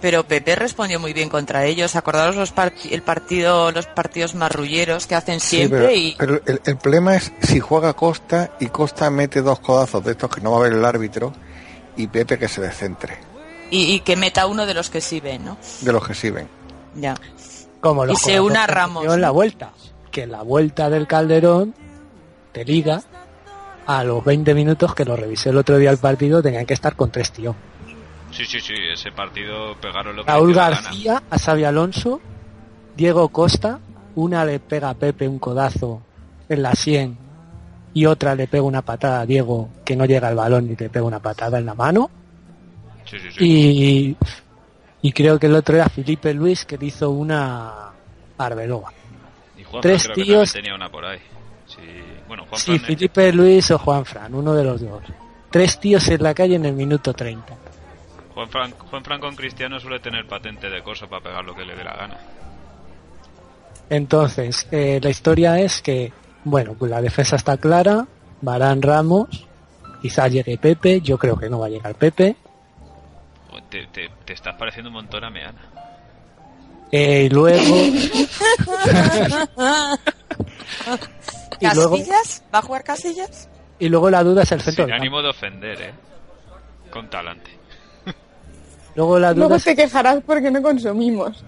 [0.00, 1.94] Pero Pepe respondió muy bien contra ellos.
[1.94, 2.54] Acordaros los
[2.90, 7.16] el partido, los partidos marrulleros que hacen Sí, siempre pero, y pero el, el problema
[7.16, 10.62] es si juega Costa y Costa mete dos codazos de estos que no va a
[10.62, 11.32] ver el árbitro
[11.96, 13.18] y Pepe que se descentre,
[13.70, 15.58] y, y que meta uno de los que sí ven, ¿no?
[15.80, 16.48] de los que sirven.
[16.94, 17.14] Ya.
[17.80, 19.72] Como los y se una Ramos, en la vuelta.
[20.10, 21.74] Que en la vuelta del Calderón
[22.52, 23.02] te liga
[23.86, 26.96] a los 20 minutos que lo revisé el otro día el partido tenían que estar
[26.96, 27.54] con tres tíos.
[28.32, 30.80] Sí, sí, sí, ese partido pegaron lo que Raúl gana.
[30.80, 32.20] García a Xavi Alonso,
[32.96, 33.80] Diego Costa,
[34.14, 36.02] una le pega a Pepe un codazo
[36.48, 37.16] en la sien
[37.92, 40.88] y otra le pega una patada a Diego que no llega al balón y le
[40.88, 42.10] pega una patada en la mano.
[43.04, 43.44] Sí, sí, sí.
[43.44, 44.16] Y,
[45.08, 47.90] y creo que el otro era Felipe Luis que le hizo una
[48.38, 48.92] Arbeloa.
[49.58, 51.18] Y Juanfran tres creo tíos- también tenía una por ahí.
[51.66, 51.80] Sí,
[52.28, 52.44] bueno,
[52.78, 55.02] Felipe Luis o Juan Fran, uno de los dos.
[55.50, 57.54] Tres tíos en la calle en el minuto 30.
[58.40, 61.84] Juanfran, Juanfran con Cristiano suele tener patente de coso para pegar lo que le dé
[61.84, 62.16] la gana.
[63.90, 66.10] Entonces, eh, la historia es que,
[66.44, 68.06] bueno, pues la defensa está clara,
[68.40, 69.46] Barán Ramos,
[70.00, 72.34] quizá llegue Pepe, yo creo que no va a llegar Pepe,
[73.68, 75.60] Te, te, te estás pareciendo un montón a Meana.
[76.90, 77.76] eh, y luego,
[81.60, 82.42] y ¿Casillas?
[82.54, 83.48] ¿Va a jugar Casillas?
[83.78, 85.02] y luego la duda es el centro Sin del campo.
[85.02, 85.92] ánimo de ofender, ¿eh?
[86.90, 87.50] Con talante.
[88.94, 91.44] Luego la duda Luego es, te quejarás porque no consumimos.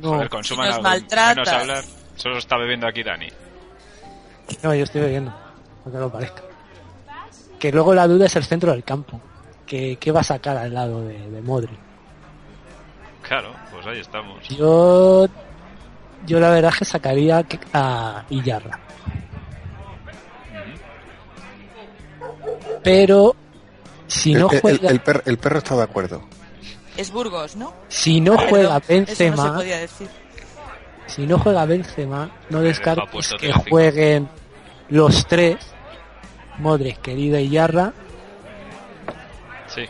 [0.00, 0.10] No.
[0.10, 1.06] Joder, consuman Si nos algo.
[1.34, 1.84] Menos hablar.
[2.16, 3.28] Solo está bebiendo aquí Dani.
[4.62, 5.32] no, yo estoy bebiendo,
[5.84, 6.42] aunque no lo parezca.
[7.58, 9.20] Que luego la duda es el centro del campo,
[9.66, 11.76] que, que va a sacar al lado de, de Modri.
[13.22, 14.46] Claro, pues ahí estamos.
[14.48, 15.26] Yo,
[16.26, 18.80] yo la verdad es que sacaría a Illarra.
[22.82, 23.34] pero
[24.06, 26.22] si El, no el- juega, el per- el perro está de acuerdo.
[26.96, 27.72] Es Burgos, ¿no?
[27.88, 30.08] si no Perdón, juega Eso no se Benzema, podía decir.
[31.06, 34.28] si no juega Benzema, no descartes que jueguen
[34.90, 35.56] los tres,
[36.58, 37.92] Modric, Querida y Yarra,
[39.66, 39.82] Sí.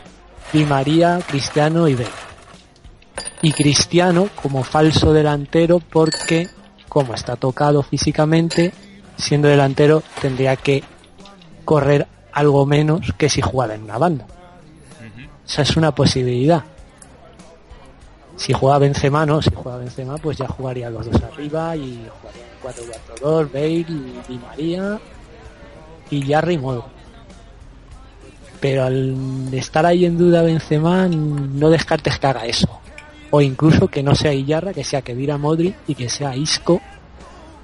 [0.51, 2.09] Di María, Cristiano y Bale.
[3.43, 6.49] Y Cristiano como falso delantero porque,
[6.89, 8.73] como está tocado físicamente,
[9.17, 10.83] siendo delantero tendría que
[11.65, 14.25] correr algo menos que si jugara en una banda.
[15.47, 16.63] Esa es una posibilidad.
[18.37, 19.41] Si juega Benzema, no.
[19.41, 22.43] Si juega Benzema, pues ya jugaría los dos arriba y jugaría
[23.21, 23.83] 4-4-2, Bale y
[24.27, 24.99] Di María
[26.09, 26.85] y Yarri y Modric.
[28.59, 32.67] Pero al estar ahí en duda Benzema, no descartes que haga eso.
[33.31, 36.81] O incluso que no sea Iyarra, que sea Kedira Modric y que sea Isco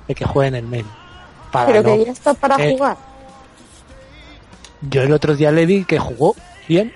[0.07, 0.91] el que juegue en el medio.
[1.51, 2.97] Para Pero no- que ya está para Eh, jugar.
[4.89, 6.35] Yo el otro día le vi que jugó
[6.67, 6.93] bien.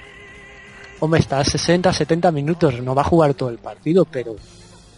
[1.00, 2.82] Hombre, está a 60, 70 minutos.
[2.82, 4.36] No va a jugar todo el partido, pero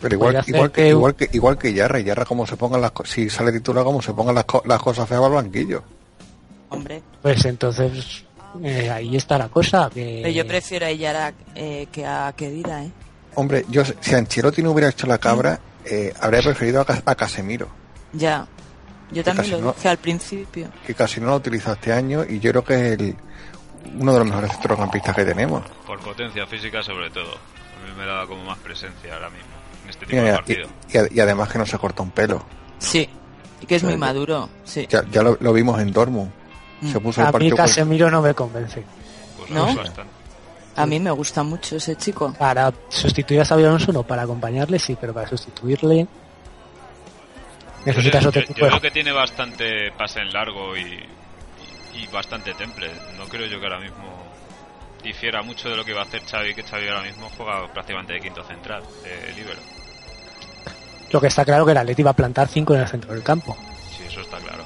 [0.01, 2.91] Pero igual, igual, que, que- igual que igual que Yarra, Yarra como se pongan las
[2.91, 5.83] co- si sale titular como se pongan las, co- las cosas feas al banquillo.
[6.69, 8.23] Hombre, pues entonces
[8.63, 9.89] eh, ahí está la cosa.
[9.93, 10.19] Que...
[10.23, 12.91] pero yo prefiero a Iyara eh, que a Kedira, ¿eh?
[13.35, 17.15] Hombre, yo si Ancelotti no hubiera hecho la cabra, eh, habría preferido a, Cas- a
[17.15, 17.67] Casemiro,
[18.13, 18.47] Ya.
[19.09, 20.67] Yo también lo no- dije al principio.
[20.85, 23.15] que casi no lo ha utilizado este año y yo creo que es el,
[23.99, 25.63] uno de los mejores centrocampistas que tenemos.
[25.85, 27.31] Por potencia física sobre todo.
[27.33, 29.47] A mí me da como más presencia ahora mismo
[29.83, 30.67] en este Y, tipo de y- partido.
[30.93, 32.43] y ad- y además que no se corta un pelo.
[32.79, 33.09] Sí.
[33.61, 34.85] Y que es muy maduro, sí.
[34.89, 36.31] Ya, ya lo, lo vimos en Dortmund.
[36.81, 36.91] Mm.
[36.91, 38.83] Se puso el A mí partido con- Casemiro no me convence.
[39.37, 39.65] Pues ¿No?
[39.75, 40.03] bastante.
[40.75, 42.31] A mí me gusta mucho ese chico.
[42.37, 46.05] Para sustituir a Xabi Alonso no, para acompañarle sí, pero para sustituirle
[47.85, 50.81] necesitas yo, otro yo- tipo yo de creo que tiene bastante pase en largo y,
[50.81, 52.91] y, y bastante temple.
[53.29, 54.05] Creo yo que ahora mismo
[55.03, 58.13] difiera mucho de lo que va a hacer Xavi, que Xavi ahora mismo juega prácticamente
[58.13, 59.59] de quinto central, de libero.
[61.11, 63.23] Lo que está claro que el Atleti va a plantar 5 en el centro del
[63.23, 63.55] campo.
[63.95, 64.63] Sí, eso está claro.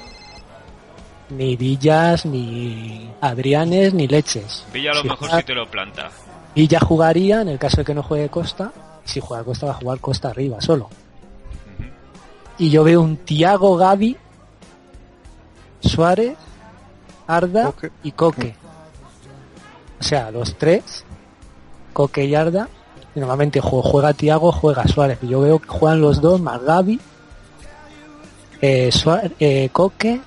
[1.30, 4.64] Ni Villas, ni Adrianes, ni Leches.
[4.72, 6.10] Villa a lo Si mejor juega- sí te lo planta.
[6.54, 8.72] Villa jugaría en el caso de que no juegue Costa.
[9.04, 10.88] Si juega Costa va a jugar Costa arriba solo.
[12.58, 14.16] Y yo veo un Tiago Gavi,
[15.80, 16.36] Suárez,
[17.36, 18.54] Arda y Coque.
[20.00, 21.04] O sea, los tres,
[21.92, 22.68] Coque y Arda.
[23.14, 25.18] Y normalmente jue- juega Tiago, juega Suárez.
[25.22, 26.98] Yo veo que juegan los dos más Gavi,
[28.60, 30.20] eh, Suárez- eh, Coque,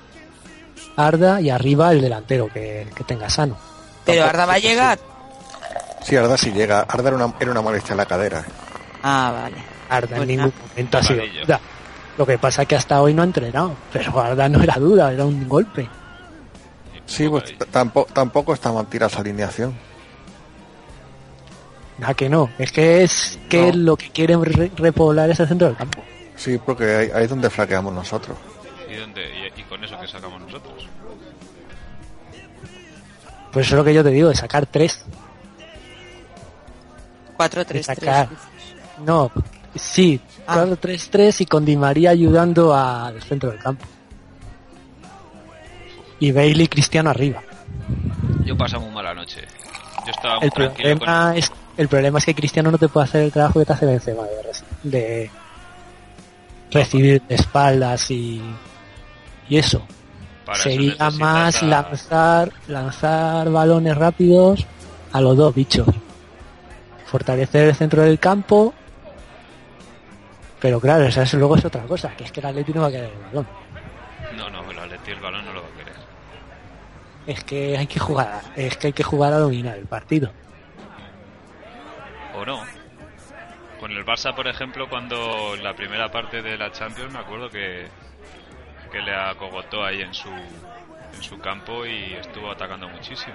[0.96, 3.56] Arda y arriba el delantero que, que tenga sano.
[4.04, 4.98] Pero Tampoco- Arda va a llegar.
[6.02, 6.80] Sí, Arda sí llega.
[6.82, 8.44] Arda era una, era una molestia en la cadera.
[9.02, 9.56] Ah, vale.
[9.88, 10.68] Arda Pues en ningún nada.
[10.70, 11.22] momento ha sido.
[12.18, 13.74] Lo que pasa es que hasta hoy no ha entrenado.
[13.92, 15.88] Pero Arda no era duda, era un golpe.
[17.06, 19.74] Sí, pues tampoco, tampoco está mal tirada esa alineación.
[21.98, 22.50] Nada que no.
[22.58, 23.78] Es que es que No.
[23.78, 26.02] lo que quieren re- repoblar es el centro del campo.
[26.34, 28.36] Sí, porque ahí, ahí es donde flaqueamos nosotros.
[28.90, 29.22] ¿Y, dónde,
[29.56, 30.86] y, y con eso que sacamos nosotros.
[33.52, 35.02] Pues eso es lo que yo te digo, de sacar tres.
[37.38, 37.82] 4-3-3.
[37.82, 38.28] Sacar.
[39.04, 39.30] No,
[39.74, 40.64] sí, Ah.
[40.64, 43.84] 4-3-3 y con Di María ayudando al centro del campo.
[46.20, 47.42] Y Bailey y Cristiano arriba.
[48.44, 49.42] Yo pasaba muy mala noche.
[50.04, 50.98] Yo estaba muy El tranquilo con...
[50.98, 53.72] problema, es, el problema es que Cristiano no te puede hacer el trabajo que te
[53.72, 54.22] hace Benzema
[54.82, 55.30] de,
[56.70, 58.40] recibir de espaldas y,
[59.48, 59.82] y eso.
[60.44, 64.66] para eso Sería más a- lanzar, lanzar balones rápidos
[65.12, 65.86] a los dos bichos.
[67.06, 68.72] Fortalecer el centro del campo.
[70.60, 72.86] Pero claro, esa es, luego es otra cosa, que es que el Atleti no va
[72.88, 73.46] a querer el balón.
[74.36, 75.95] No, no, el Atleti el balón no lo va a querer.
[77.26, 80.30] Es que hay que jugar, es que hay que jugar a dominar el partido.
[82.34, 82.60] O no.
[83.80, 87.50] Con el Barça, por ejemplo, cuando en la primera parte de la Champions, me acuerdo
[87.50, 87.86] que,
[88.92, 93.34] que le acogotó ahí en su, en su campo y estuvo atacando muchísimo.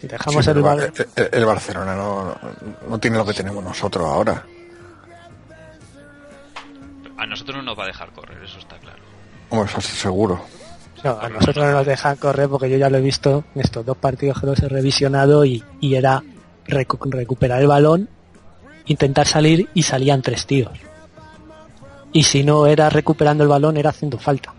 [0.00, 2.38] Si dejamos Sí, el balón, el, el- el Barcelona no, no,
[2.88, 4.44] no tiene lo que tenemos nosotros ahora.
[7.18, 8.98] A nosotros no nos va a dejar correr, eso está claro.
[9.48, 10.44] Hombre, eso sí seguro.
[11.06, 13.84] No, a nosotros no nos dejan correr porque yo ya lo he visto en estos
[13.84, 16.22] dos partidos que los he revisionado y, y era
[16.66, 18.08] recu- recuperar el balón,
[18.86, 20.72] intentar salir y salían tres tíos.
[22.12, 24.54] Y si no era recuperando el balón, era haciendo falta.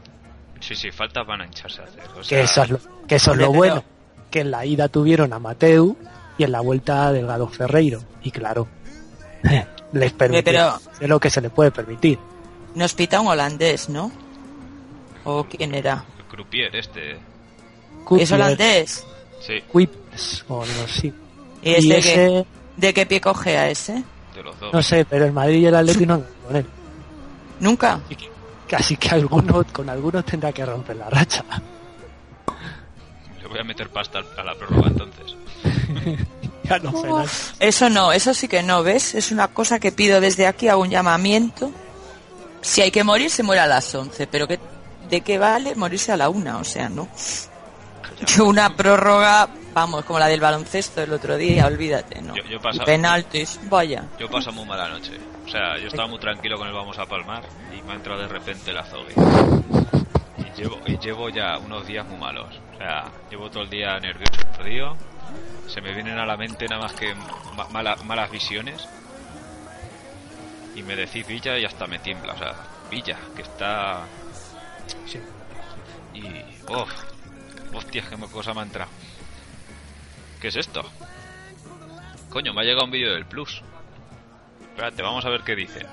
[0.59, 2.03] Sí, sí, faltas van a hincharse a hacer.
[2.17, 3.83] O Que eso es lo, que eso es lo bueno.
[4.29, 5.95] Que en la ida tuvieron a Mateu
[6.37, 8.01] y en la vuelta a Delgado Ferreiro.
[8.23, 8.67] Y claro,
[9.93, 12.19] les permitió pero- hacer lo que se les puede permitir.
[12.75, 14.11] Nos pita un holandés, ¿no?
[15.23, 16.03] ¿O quién era?
[16.37, 17.17] Croupier este.
[18.19, 19.05] ¿Es holandés?
[19.41, 21.11] Sí, Quips o algo así.
[21.63, 22.45] ¿Y es Y de, ese- qué,
[22.77, 24.03] de qué pie cogea ese?
[24.35, 24.71] de los dos.
[24.71, 26.65] No sé, pero el Madrid y el Atleti no andan con él.
[27.59, 27.99] ¿Nunca?
[28.67, 31.43] Casi que algunos, con algunos tendrá que romper la racha.
[33.41, 35.35] Le voy a meter pasta a la prórroga entonces.
[36.69, 37.23] Ya no.
[37.61, 39.15] Eso no, eso sí que no, ¿ves?
[39.15, 41.71] Es una cosa que pido desde aquí, hago un llamamiento.
[42.59, 44.59] Si hay que morir, se muere a las 11, pero que,
[45.09, 46.57] ¿de qué vale morirse a la una?
[46.57, 47.07] O sea, ¿no?
[48.25, 52.35] Que una prórroga, vamos, como la del baloncesto del otro día, olvídate, ¿no?
[52.35, 54.03] Yo- yo penaltis, vaya.
[54.19, 55.11] Yo paso muy mala noche.
[55.45, 57.43] O sea, yo estaba muy tranquilo con el vamos a palmar
[57.77, 59.13] y me ha entrado de repente la zogue.
[60.39, 62.53] Y llevo, y llevo ya unos días muy malos.
[62.73, 64.97] O sea, llevo todo el día nervioso, perdido.
[65.67, 67.13] Se me vienen a la mente nada más que
[67.55, 68.87] ma- mala- malas visiones.
[70.75, 72.33] Y me decís Villa y hasta me tiembla.
[72.33, 72.53] O sea,
[72.89, 74.03] Villa, que está...
[75.07, 75.19] Sí.
[76.13, 76.23] Y...
[76.67, 76.85] ¡Oh!
[77.73, 78.91] Hostias, qué cosa me ha entrado.
[80.41, 80.83] ¿Qué es esto?
[82.29, 83.61] Coño, me ha llegado un vídeo del Plus.
[84.61, 85.85] Espérate, vamos a ver qué dice.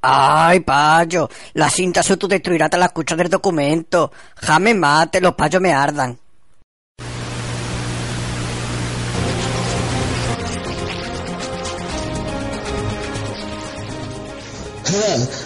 [0.00, 4.12] Ay, payo, la cinta se autodestruirá tras la escucha del documento.
[4.36, 6.18] Jame mate, los payos me ardan.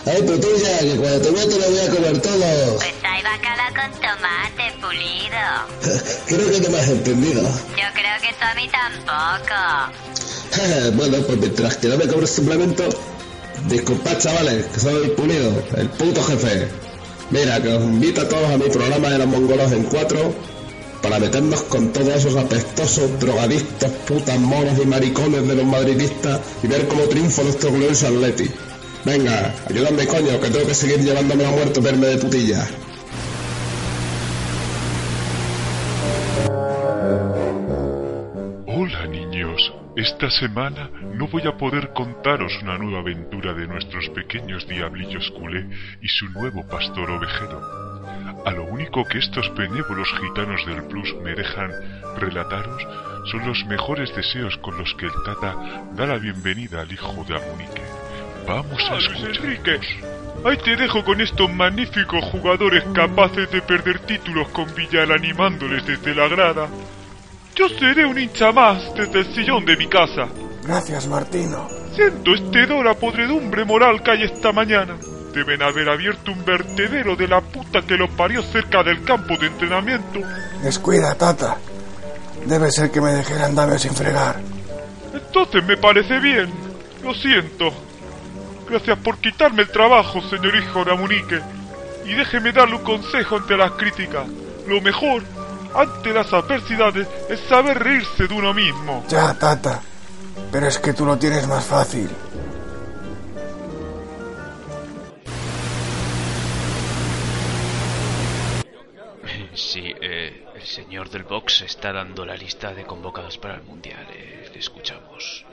[0.07, 2.77] Ay, putilla, que cuando te vea te lo voy a comer todo.
[2.77, 5.43] Pues hay bacala con tomate pulido.
[6.27, 7.43] Creo que no me has entendido.
[7.43, 9.55] Yo creo que tú a mí tampoco.
[10.97, 12.85] bueno, pues mientras que no me cobres suplemento,
[13.69, 16.69] disculpad chavales, que soy pulido, el puto jefe.
[17.31, 20.35] Mira, que os invito a todos a mi programa de los mongolos en cuatro
[21.03, 26.69] para meternos con todos esos apestosos drogadictos, putas monos y maricones de los madridistas y
[26.69, 28.49] ver cómo triunfa nuestro glorioso Atleti.
[29.05, 32.65] Venga, ayúdame coño, que tengo que seguir llevándome a muerto verme de putilla.
[38.69, 44.69] Hola niños, esta semana no voy a poder contaros una nueva aventura de nuestros pequeños
[44.69, 45.67] diablillos culé
[46.01, 47.61] y su nuevo pastor ovejero.
[48.47, 51.73] A lo único que estos benévolos gitanos del Plus me dejan
[52.19, 52.87] relataros
[53.33, 55.57] son los mejores deseos con los que el Tata
[55.97, 58.02] da la bienvenida al hijo de Amunique.
[58.47, 59.81] Vamos a escuchar.
[60.45, 66.15] Ahí te dejo con estos magníficos jugadores capaces de perder títulos con Villar animándoles desde
[66.15, 66.69] la grada.
[67.55, 70.27] Yo seré un hincha más desde el sillón de mi casa.
[70.65, 71.69] Gracias, Martino.
[71.95, 74.97] Siento este hedor a podredumbre moral que hay esta mañana.
[75.33, 79.47] Deben haber abierto un vertedero de la puta que lo parió cerca del campo de
[79.47, 80.21] entrenamiento.
[80.63, 81.57] Descuida, Tata.
[82.47, 84.41] Debe ser que me dejé el andamio sin fregar.
[85.13, 86.51] Entonces me parece bien.
[87.05, 87.73] Lo siento.
[88.73, 91.43] Gracias por quitarme el trabajo, señor hijo de Amunique.
[92.07, 94.27] Y déjeme darle un consejo ante las críticas.
[94.67, 95.23] Lo mejor,
[95.75, 99.05] ante las adversidades, es saber reírse de uno mismo.
[99.09, 99.83] Ya, Tata.
[100.51, 102.09] Pero es que tú lo tienes más fácil.
[109.55, 114.07] Sí, eh, el señor del box está dando la lista de convocados para el mundial.
[114.15, 115.45] eh, le escuchamos.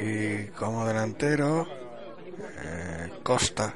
[0.00, 1.66] Y como delantero,
[2.62, 3.74] eh, Costa,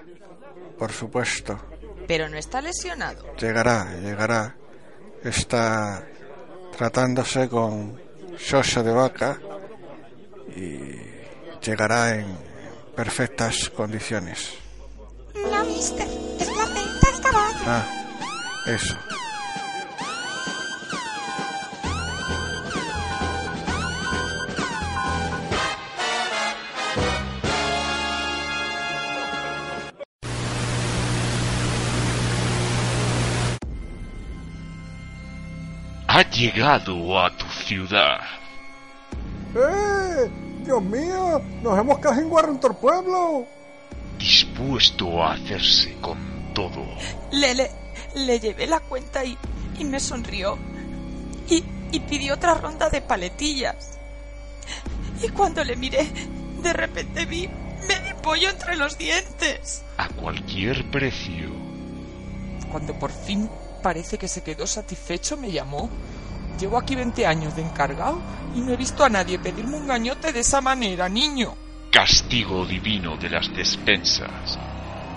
[0.78, 1.58] por supuesto.
[2.06, 3.34] Pero no está lesionado.
[3.36, 4.56] Llegará, llegará.
[5.22, 6.06] Está
[6.76, 8.00] tratándose con
[8.38, 9.38] Shosho de vaca
[10.54, 10.94] y
[11.60, 12.26] llegará en
[12.94, 14.54] perfectas condiciones.
[15.34, 16.06] No, mister.
[16.38, 17.58] Es placenta de caballo.
[17.66, 17.86] Ah,
[18.66, 18.96] eso.
[36.18, 38.18] Ha llegado a tu ciudad.
[39.54, 40.28] ¡Eh!
[40.64, 41.40] ¡Dios mío!
[41.62, 43.46] ¡Nos hemos casi en Guarrentor Pueblo!
[44.18, 46.18] Dispuesto a hacerse con
[46.54, 46.84] todo.
[47.30, 47.70] Le, le,
[48.16, 49.38] le llevé la cuenta y,
[49.78, 50.58] y me sonrió.
[51.48, 53.96] Y, y pidió otra ronda de paletillas.
[55.22, 56.04] Y cuando le miré,
[56.64, 57.48] de repente vi
[57.86, 59.84] medio pollo entre los dientes.
[59.96, 61.48] A cualquier precio.
[62.72, 63.48] Cuando por fin
[63.84, 65.88] parece que se quedó satisfecho, me llamó.
[66.58, 68.18] Llevo aquí 20 años de encargado
[68.54, 71.54] y no he visto a nadie pedirme un gañote de esa manera, niño.
[71.92, 74.58] Castigo divino de las despensas.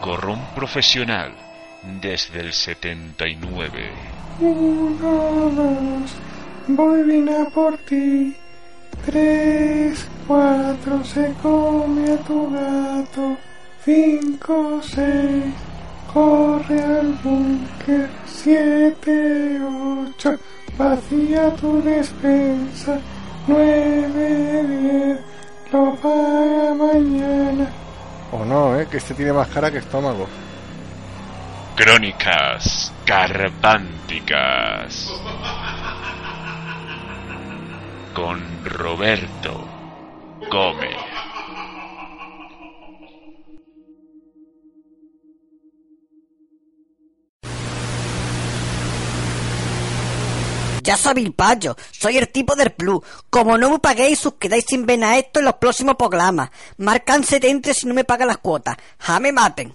[0.01, 1.33] Corrón profesional
[2.01, 3.91] desde el 79.
[4.39, 6.11] Uno, dos,
[6.67, 8.35] voy a por ti.
[9.05, 13.37] Tres, cuatro, se come a tu gato.
[13.83, 15.05] 5, 6,
[16.13, 18.09] corre al búnker.
[18.27, 19.59] 7,
[20.17, 20.39] 8,
[20.77, 22.99] vacía tu despensa.
[23.47, 25.19] 9, 10,
[25.71, 27.71] lo paga mañana.
[28.31, 28.87] O no, ¿eh?
[28.89, 30.27] Que este tiene más cara que estómago.
[31.75, 35.11] Crónicas carpánticas.
[38.13, 39.65] Con Roberto
[40.51, 40.97] Gómez.
[50.91, 52.99] Ya sabéis, payo, soy el tipo del plus.
[53.29, 56.49] Como no me paguéis, os quedáis sin ver a esto en los próximos programas.
[56.79, 58.75] Marcan 70 si no me pagan las cuotas.
[58.99, 59.73] Ja me maten.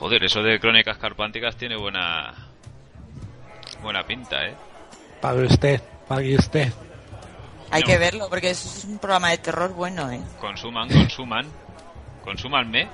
[0.00, 2.34] Joder, eso de Crónicas carpánticas tiene buena.
[3.80, 4.56] Buena pinta, ¿eh?
[5.20, 6.72] Pague usted, pague usted.
[7.70, 7.86] Hay No.
[7.86, 10.20] que verlo porque es un programa de terror bueno, ¿eh?
[10.40, 11.46] Consuman, consuman.
[12.24, 12.88] Consúmanme.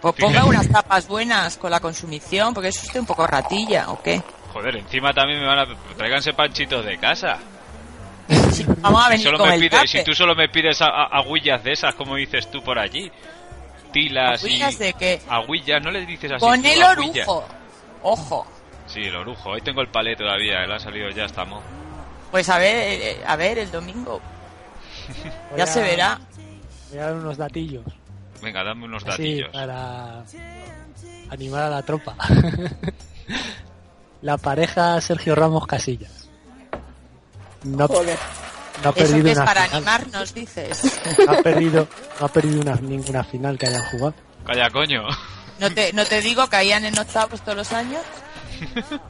[0.00, 4.00] Pues ponga unas tapas buenas con la consumición, porque es usted un poco ratilla, ¿o
[4.02, 4.22] qué?
[4.52, 5.66] Joder, encima también me van a.
[5.96, 7.38] Tráiganse panchitos de casa.
[8.78, 9.86] Vamos a Si, venir solo con me el pides- tape.
[9.88, 13.10] si tú solo me pides a- a- agüillas de esas, como dices tú por allí.
[13.92, 14.78] Tilas ¿Agüillas y.
[14.78, 15.20] de qué?
[15.28, 16.40] Agüillas, no le dices así.
[16.40, 17.44] Con el orujo.
[18.02, 18.46] Ojo.
[18.86, 19.50] Sí, el orujo.
[19.50, 21.62] Hoy tengo el palé todavía, él ha salido ya, estamos.
[22.30, 24.20] Pues a ver, eh, a ver, el domingo.
[25.56, 26.18] Ya a- se verá.
[26.90, 27.84] Voy a dar unos datillos.
[28.42, 29.50] Venga, dame unos Así, datillos.
[29.52, 30.24] para
[31.30, 32.14] animar a la tropa.
[34.22, 36.28] la pareja Sergio Ramos Casillas.
[37.64, 38.18] No, Joder.
[38.82, 39.76] no ha Eso perdido que es una para final.
[39.76, 41.00] animarnos, dices.
[41.26, 41.88] No ha perdido,
[42.20, 44.14] no ha perdido una- ninguna final que hayan jugado.
[44.46, 45.02] Calla, coño.
[45.58, 48.02] ¿No te, no te digo que hayan en octavos todos los años?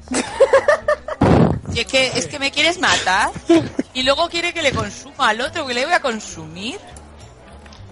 [1.72, 3.30] Si es que, es que me quieres matar
[3.92, 6.78] y luego quiere que le consuma al otro, que le voy a consumir.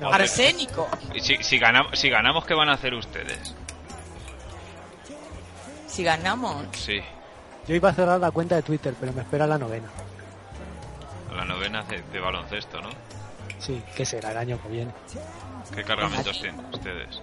[0.03, 0.89] Arsénico.
[1.15, 3.55] Y Si, si, ganamos, si ganamos, ¿qué van a hacer ustedes?
[5.87, 6.65] Si ganamos.
[6.73, 7.01] Sí,
[7.69, 9.89] Yo iba a cerrar la cuenta de Twitter, pero me espera la novena.
[11.35, 12.91] la novena de, de baloncesto, ¿no?
[13.59, 14.93] Sí, que será el año que viene.
[15.75, 17.23] ¿Qué cargamentos tienen ustedes?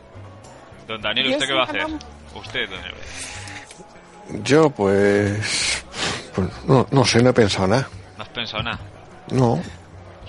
[0.88, 1.86] Don Daniel, Yo ¿usted qué va a hacer?
[2.34, 4.44] Usted, don Ebre.
[4.44, 5.84] Yo, pues.
[6.34, 7.88] pues no, no sé, no he pensado nada.
[8.18, 8.80] ¿No has pensado nada?
[9.32, 9.62] No.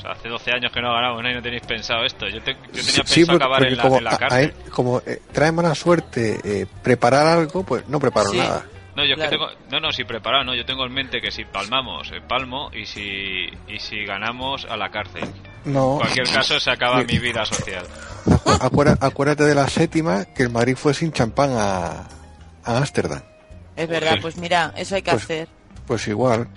[0.02, 1.30] Sea, hace 12 años que no ganamos, ¿no?
[1.30, 2.28] Y no tenéis pensado esto.
[2.28, 4.14] Yo, te- yo tenía Sí, pensado porque, acabar porque en la, como, en la a-
[4.14, 4.40] a cárcel.
[4.44, 8.38] él- como eh, trae mala suerte eh, preparar algo, pues no preparo Sí.
[8.38, 8.64] nada.
[8.94, 9.30] No, yo es que Claro.
[9.54, 9.68] tengo...
[9.70, 10.54] No, no, si preparado, no.
[10.54, 12.70] Yo tengo en mente que si palmamos, eh, palmo.
[12.74, 15.24] Y si, y si ganamos, a la cárcel.
[15.64, 15.92] No.
[15.94, 17.06] En cualquier caso, se acaba Sí.
[17.08, 17.86] mi vida social.
[18.26, 22.06] Acu- acuérdate, acuérdate de la séptima, que el Madrid fue sin champán a
[22.64, 23.22] a Ámsterdam.
[23.76, 25.48] Es verdad, pues mira, eso hay que Pues- hacer.
[25.86, 26.48] Pues igual.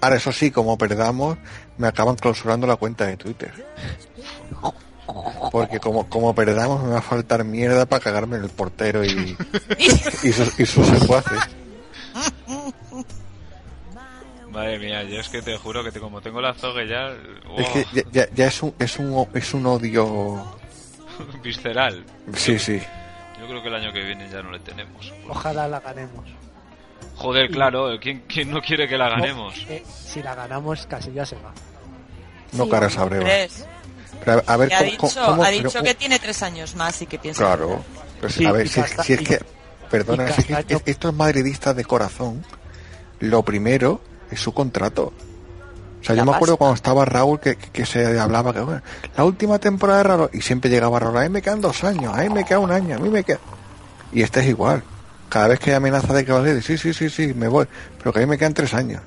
[0.00, 1.38] Ahora, eso sí, como perdamos,
[1.78, 3.52] me acaban clausurando la cuenta de Twitter.
[5.52, 9.36] Porque como, como perdamos, me va a faltar mierda para cagarme en el portero y,
[10.22, 11.38] y, sus, y sus secuaces.
[14.50, 17.10] Madre mía, yo es que te juro que te- como tengo la zogue ya...
[17.58, 20.44] Es que ya, ya- ya es, un, es, un, es un odio.
[21.42, 22.04] Visceral.
[22.34, 22.80] Sí, sí.
[23.40, 25.12] Yo creo que el año que viene ya no le tenemos.
[25.28, 26.24] Ojalá la ganemos.
[27.16, 29.54] Joder, claro, ¿quién, quién no quiere que la ganemos?
[29.68, 31.52] Eh, si la ganamos, Casillas se va.
[32.52, 33.24] No caras a breva.
[34.24, 34.90] Pero a, a ver ha cómo.
[34.90, 37.44] dicho, cómo- ha pero- dicho que tiene tres años más y que piensa.
[37.44, 37.82] Claro.
[38.20, 39.40] Pero si- Sí, a ver, si, Casta- si es y- que.
[39.90, 42.44] Perdona, si es que estos madridistas de corazón,
[43.20, 44.00] lo primero
[44.30, 45.12] es su contrato.
[46.00, 48.60] O sea, La yo me acuerdo cuando estaba Raúl que, que- que se hablaba que
[48.60, 48.82] bueno,
[49.16, 52.12] la última temporada de Raúl y siempre llegaba Raúl, a mí me quedan dos años,
[52.16, 53.38] a mí me queda un año, a mí me queda.
[54.12, 54.82] Y este es igual.
[55.34, 57.48] Cada vez que hay amenaza de que va a salir, sí, sí, sí, sí, me
[57.48, 57.66] voy,
[57.98, 59.02] pero que a mí me quedan tres años.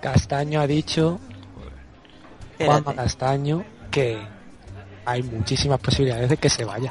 [0.00, 1.20] Castaño ha dicho,
[2.58, 4.18] Juanma Castaño, que
[5.04, 6.90] hay muchísimas posibilidades de que se vaya.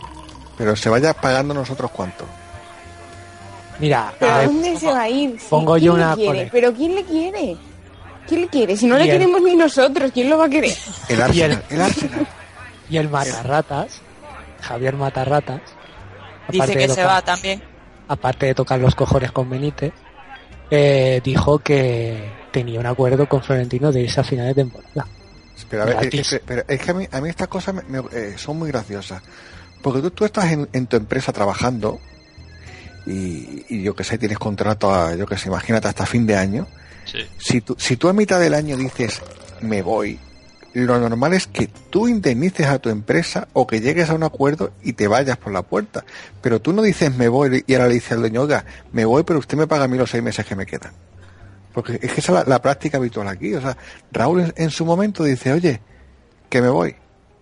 [0.56, 2.24] Pero se vaya pagando nosotros cuánto.
[3.80, 5.40] Mira, ¿Pero a dónde se va a ir?
[5.40, 6.50] Sí, pongo ¿quién yo le una quiere?
[6.52, 7.58] ¿Pero quién le quiere?
[8.28, 8.78] ¿Quién le quiere?
[8.78, 10.78] Si no le el- queremos ni nosotros, ¿quién lo va a querer?
[11.10, 12.28] El y el, Arsenal, el Arsenal.
[12.88, 14.00] y el Matarratas,
[14.62, 15.62] Javier Matarratas,
[16.50, 17.71] Dice que se va también.
[18.12, 19.94] Aparte de tocar los cojones con Benítez,
[20.70, 25.08] eh, dijo que tenía un acuerdo con Florentino de irse a final de temporada.
[25.70, 27.84] Pero, a ver, es, es- pero es que a mí, a mí estas cosas me-
[28.02, 29.22] me- eh, son muy graciosas.
[29.82, 32.00] Porque tú, tú estás en, en tu empresa trabajando
[33.06, 36.36] y, y yo que sé, tienes contrato a, yo que sé, imagínate hasta fin de
[36.36, 36.68] año.
[37.06, 37.20] Sí.
[37.38, 39.22] Si tú, si tú a mitad del año dices,
[39.62, 40.20] me voy,
[40.74, 44.72] lo normal es que tú indemnices a tu empresa o que llegues a un acuerdo
[44.82, 46.04] y te vayas por la puerta.
[46.42, 49.24] Pero tú no dices, me voy y ahora le dices al dueño, oiga, me voy,
[49.24, 50.94] pero usted me paga a mí los seis meses que me quedan.
[51.74, 53.54] Porque es que esa es la, práctica habitual aquí.
[53.54, 53.78] O sea,
[54.12, 55.82] Raúl en, su momento dice, oye,
[56.50, 56.96] que me voy.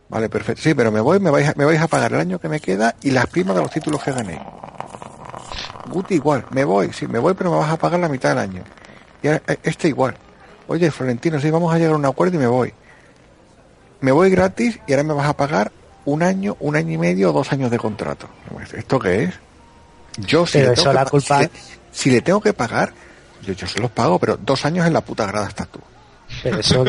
[0.10, 0.62] Vale, perfecto.
[0.62, 2.60] Sí, pero me voy, me vais, a, me vais a pagar el año que me
[2.60, 4.40] queda y las primas de los títulos que gané.
[5.88, 8.40] Guti igual, me voy, sí, me voy, pero me vas a pagar la mitad del
[8.40, 8.64] año.
[9.22, 10.16] Y ahora, eh, este igual.
[10.68, 12.74] Oye, Florentino, sí, vamos a llegar a un acuerdo y me voy.
[14.02, 15.72] Me voy gratis y ahora me vas a pagar
[16.06, 18.28] un año, un año y medio o dos años de contrato.
[18.74, 19.34] ¿Esto qué es?
[20.18, 21.52] Yo si, Pero le eso tengo, que la pa- culpa- si, le,
[21.92, 22.94] si le tengo que pagar,
[23.44, 25.80] yo, yo se los pago, pero dos años en la puta grada estás tú.
[26.44, 26.86] Pero eso,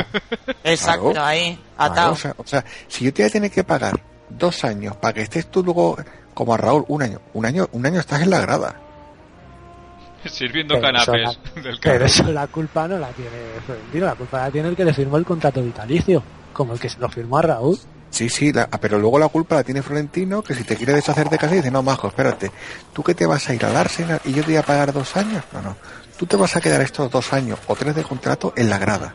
[0.64, 2.12] Exacto, ahí, atado.
[2.12, 3.98] o, sea, o sea, si yo te voy a tener que pagar
[4.28, 5.96] dos años para que estés tú luego,
[6.34, 8.76] como a Raúl, un año, un año, un año estás en la grada.
[10.26, 13.30] Sirviendo pero eso canapés la- del pero eso la culpa no la tiene
[13.64, 16.22] Florentino, la culpa la tiene el que le firmó el contrato vitalicio,
[16.60, 17.78] como el que se lo firmó a Raúl.
[18.10, 20.92] Sí, sí, la- ah, pero luego la culpa la tiene Florentino, que si te quiere
[20.94, 22.50] deshacer de casa dice, no, majo, espérate,
[22.92, 25.16] tú que te vas a ir al Arsenal y yo te voy a pagar dos
[25.16, 25.42] años.
[25.52, 25.76] No, no,
[26.18, 29.14] tú te vas a quedar estos dos años o tres de contrato en la grada.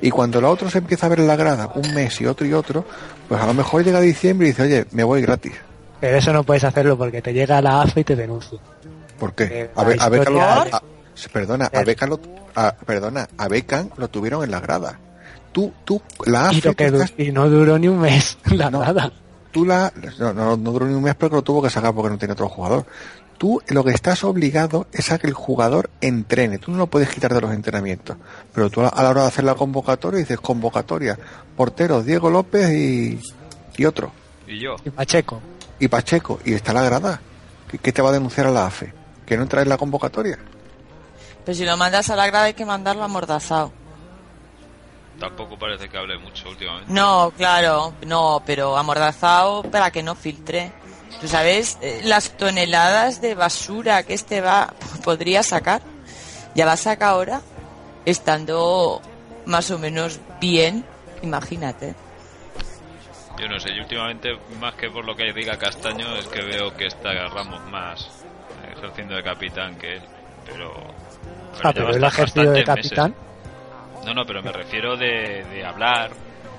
[0.00, 2.46] Y cuando la otro se empieza a ver en la grada, un mes y otro
[2.46, 2.86] y otro,
[3.28, 5.52] pues a lo mejor llega diciembre y dice, oye, me voy gratis.
[6.00, 8.58] Pero eso no puedes hacerlo porque te llega la AFA y te denuncia.
[9.18, 9.44] ¿Por qué?
[9.50, 10.82] Eh, A, la a Beckham lo- historia- a-
[11.32, 12.20] perdona, a lo,
[12.54, 13.48] a- perdona, a
[13.98, 14.98] lo tuvieron en la grada.
[15.52, 17.98] Tú, tú, la Y, AFE, lo que tú du- estás- y no duró ni un
[18.00, 19.12] mes, la nada.
[19.52, 22.10] tú la, no, no, no duró ni un mes porque lo tuvo que sacar porque
[22.10, 22.86] no tiene otro jugador.
[23.36, 26.58] Tú lo que estás obligado es a que el jugador entrene.
[26.58, 28.16] Tú no lo puedes quitar de los entrenamientos.
[28.54, 31.18] Pero tú a la, a la hora de hacer la convocatoria dices convocatoria.
[31.56, 33.18] Porteros, Diego López y,
[33.78, 34.12] y otro.
[34.46, 34.76] Y yo.
[34.84, 35.40] Y Pacheco.
[35.78, 36.38] Y Pacheco.
[36.44, 37.18] Y está la grada.
[37.70, 38.92] ¿Qué, qué te va a denunciar a la AFE?
[39.24, 40.38] ¿Que no entra en la convocatoria?
[41.46, 43.72] Pero si lo mandas a la grada hay que mandarlo amordazado.
[45.20, 46.90] Tampoco parece que hable mucho últimamente.
[46.90, 50.72] No, claro, no, pero amordazado para que no filtre.
[51.20, 54.72] ¿Tú sabes eh, las toneladas de basura que este va
[55.04, 55.82] podría sacar?
[56.54, 57.42] Ya la saca ahora,
[58.06, 59.02] estando
[59.44, 60.86] más o menos bien,
[61.22, 61.94] imagínate.
[63.38, 66.74] Yo no sé, yo últimamente, más que por lo que diga Castaño, es que veo
[66.76, 68.24] que está Ramos más
[68.64, 70.02] eh, ejerciendo de capitán que él.
[70.46, 70.72] Pero.
[71.62, 73.10] Ah, ya pero él ha ejercido de capitán.
[73.10, 73.29] meses.
[74.10, 76.10] No, no, pero me refiero de, de hablar.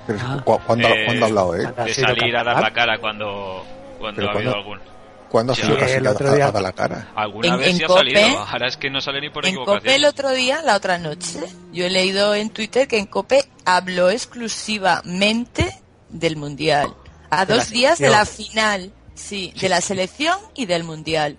[0.08, 0.42] Pero Ah.
[0.44, 1.68] ¿cu- ¿cuándo, eh, cuándo ha hablado él?
[1.78, 3.66] ¿Ha De salir a dar la cara cuando,
[4.00, 4.92] cuando ha habido cuando- algún.
[5.30, 7.08] ¿Cuándo ha Sí, casi el otro día- ha dado la cara?
[7.16, 8.40] Alguna En- vez en sí ha Cope- salido.
[8.40, 9.80] Ahora es que no sale ni por En equivocación.
[9.80, 11.40] Cope el otro día, la otra noche,
[11.74, 15.70] yo he leído en Twitter que en Cope habló exclusivamente
[16.10, 16.94] del Mundial.
[17.30, 21.38] A De dos días de la final, sí, de la selección y del Mundial.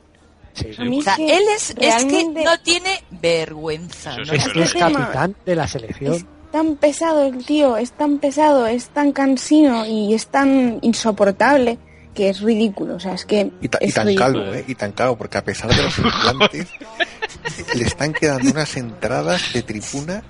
[0.54, 4.14] Sí, A mí O sea, es que él es, es que realmente no tiene vergüenza.
[4.16, 6.14] Sí, Es es Este capitán de la selección.
[6.14, 11.78] Es tan pesado el tío, es tan pesado, es tan cansino y es tan insoportable
[12.14, 12.96] que es ridículo.
[12.96, 14.32] O sea, es que Y, ta- y es tan ridículo.
[14.42, 14.64] calvo, ¿eh?
[14.68, 16.66] Y tan calvo, porque a pesar de los implantes,
[17.74, 20.22] le están quedando unas entradas de tribuna.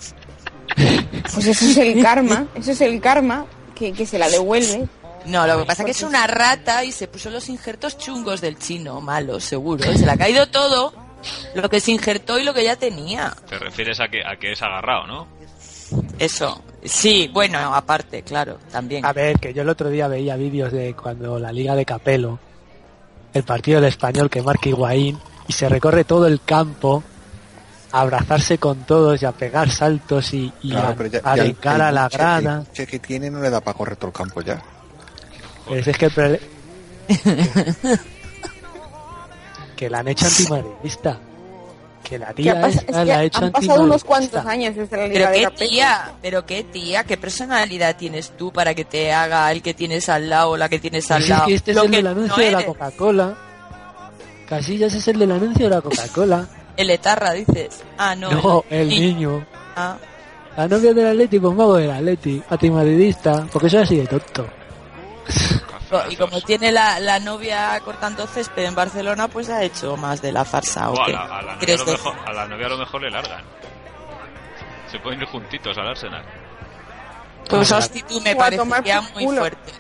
[1.35, 3.45] Pues eso es el karma, eso es el karma
[3.75, 4.89] que, que se la devuelve.
[5.27, 8.41] No, lo que pasa es que es una rata y se puso los injertos chungos
[8.41, 9.85] del chino, malos, seguro.
[9.85, 10.93] Se le ha caído todo,
[11.55, 13.35] lo que se injertó y lo que ya tenía.
[13.49, 15.29] Te refieres a que, a que es agarrado, ¿no?
[16.19, 16.63] Eso.
[16.85, 19.05] Sí, bueno, aparte, claro, también.
[19.07, 22.39] A ver, que yo el otro día veía vídeos de cuando la Liga de Capelo,
[23.35, 27.03] el partido del español que marca Higuaín, y se recorre todo el campo
[27.93, 31.43] a abrazarse con todos y a pegar saltos y, y Claro, a, ya- a ya
[31.43, 32.59] el- brincar el a la grada.
[32.61, 34.61] Buche que tiene no le da para correr todo el campo ya.
[35.75, 36.41] Es que el prole-
[39.77, 41.19] que la han hecho antimadridista.
[42.05, 44.07] Que la tía es que la ha hecho han pasado unos antimadridista.
[44.43, 48.31] cuantos años desde la Liga Pero de qué tía, pero qué tía, qué personalidad tienes
[48.37, 51.27] tú para que te haga el que tienes al lado o la que tienes al
[51.29, 51.47] lado.
[51.47, 52.65] que este es Lo el del no anuncio de la.
[52.67, 53.35] Coca-Cola.
[54.49, 56.47] Casillas es el del anuncio de la Coca-Cola.
[56.77, 57.83] El etarra, dices.
[57.99, 58.31] Ah, no.
[58.31, 59.47] No, el niño.
[59.77, 59.97] Ah,
[60.57, 62.43] La novia del Atleti, pues mago del Atleti.
[62.51, 63.47] Antimadridista.
[63.53, 64.47] Porque soy así de tonto.
[66.11, 70.33] Y como tiene la, la novia cortando césped en Barcelona, pues ha hecho más de
[70.33, 70.91] la farsa.
[70.91, 71.13] ¿o O a qué?
[71.13, 73.11] la, a la novia a ¿Quieres lo mejor, a la novia a lo mejor le
[73.11, 73.45] largan.
[74.91, 76.25] Se pueden ir juntitos al Arsenal.
[77.49, 77.69] Pues
[78.09, 79.73] tú me parecía muy fuerte.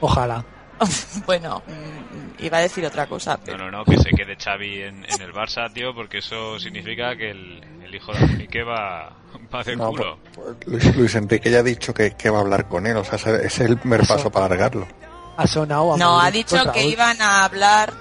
[0.00, 0.44] Ojalá.
[1.26, 3.58] bueno, mm, iba a decir otra cosa, No, pero...
[3.58, 7.30] no, no, que se quede Xavi en, en el Barça, tío, porque eso significa que
[7.30, 9.12] el, el hijo de Enrique va,
[9.54, 10.18] va de No, culo.
[10.34, 12.96] pues, pues, Luis, Luis Enrique ya ha dicho que, que va a hablar con él,
[12.96, 14.86] o sea, es el primer paso para largarlo.
[15.36, 17.92] Ha sonado a No, ha dicho que iban a hablar...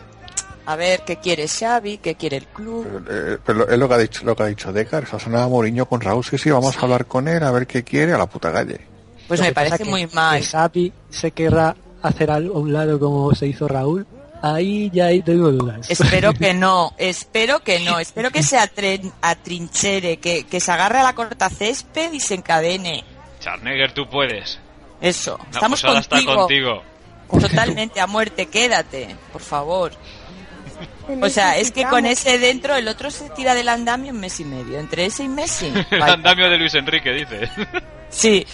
[0.66, 1.98] A ver, ¿qué quiere Xavi?
[1.98, 2.88] ¿Qué quiere el club?
[3.06, 5.20] Pero, eh, pero es lo que ha dicho, lo que ha dicho Decar, eso ha
[5.20, 7.84] sonado a Mourinho con Raúl, sí, sí, vamos a hablar con él, a ver qué
[7.84, 8.80] quiere, a la puta calle.
[9.28, 10.40] Pues Lo me parece que- muy mal.
[10.40, 14.08] Que Xavi se querrá hacer algo a un lado como se hizo Raúl.
[14.42, 15.90] Ahí ya tengo dudas.
[15.90, 21.04] Espero que no, espero que no, espero que se atrinchere, que, que se agarre a
[21.04, 23.04] la corta césped y se encadene.
[23.40, 24.60] Charnegger, tú puedes.
[25.02, 26.84] Eso, La estamos está contigo.
[27.30, 29.92] Totalmente a muerte, quédate, por favor.
[31.22, 34.40] O sea, es que con ese dentro el otro se tira del andamio un mes
[34.40, 34.80] y medio.
[34.80, 35.72] Entre ese y Messi.
[35.92, 37.50] El andamio de Luis Enrique, dice.
[38.10, 38.46] Sí.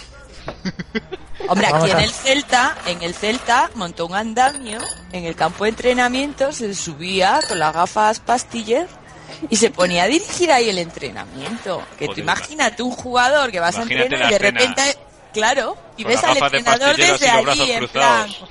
[1.47, 4.79] Hombre, aquí en el Celta, en el Celta montó un andamio
[5.11, 8.87] en el campo de entrenamiento, se subía con las gafas pastiller
[9.49, 11.81] y se ponía a dirigir ahí el entrenamiento.
[11.97, 14.81] Que tú imagínate un jugador que vas a entrenar y de repente,
[15.33, 18.49] claro, y Con ves al de entrenador pastillero desde allí brazos en plan, cruzados.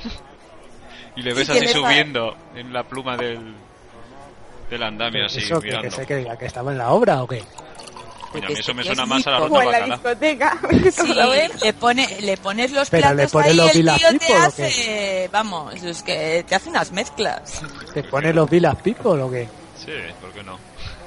[1.17, 3.55] Y le ves ¿Y qué así le subiendo en la pluma del,
[4.71, 5.89] del andamio, así, ¿Eso que, mirando.
[5.89, 7.43] que se creía que estaba en la obra o qué?
[8.33, 10.59] Coño, a mí eso me que suena más a la Como en la discoteca.
[10.93, 11.15] Sí,
[11.63, 15.29] le, pone, le pones los Pero le platos pone ahí los el tío te hace,
[15.33, 17.63] vamos, es que te hace unas mezclas.
[17.95, 19.49] ¿Te pone los Villas People o qué?
[19.77, 20.59] Sí, ¿por qué no?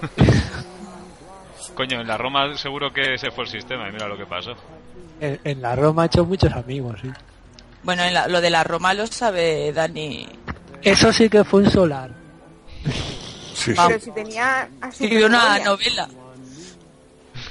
[1.76, 4.55] Coño, en la Roma seguro que ese fue el sistema y mira lo que pasó.
[5.19, 7.09] En, en la Roma ha hecho muchos amigos, sí.
[7.83, 10.27] Bueno, en la- lo de la Roma lo sabe Dani.
[10.81, 12.11] Eso sí que fue un solar.
[13.55, 13.73] Sí.
[13.75, 16.07] Pero si tenía Escribió una novela.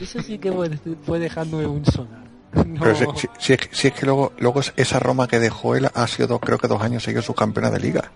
[0.00, 0.70] Eso sí que fue,
[1.04, 2.20] fue dejándome un solar.
[2.52, 2.80] No.
[2.80, 5.76] Pero si, si- si es, que- si es que luego, luego esa Roma que dejó
[5.76, 8.10] él ha sido, dos- creo que dos años seguidos subcampeona de liga.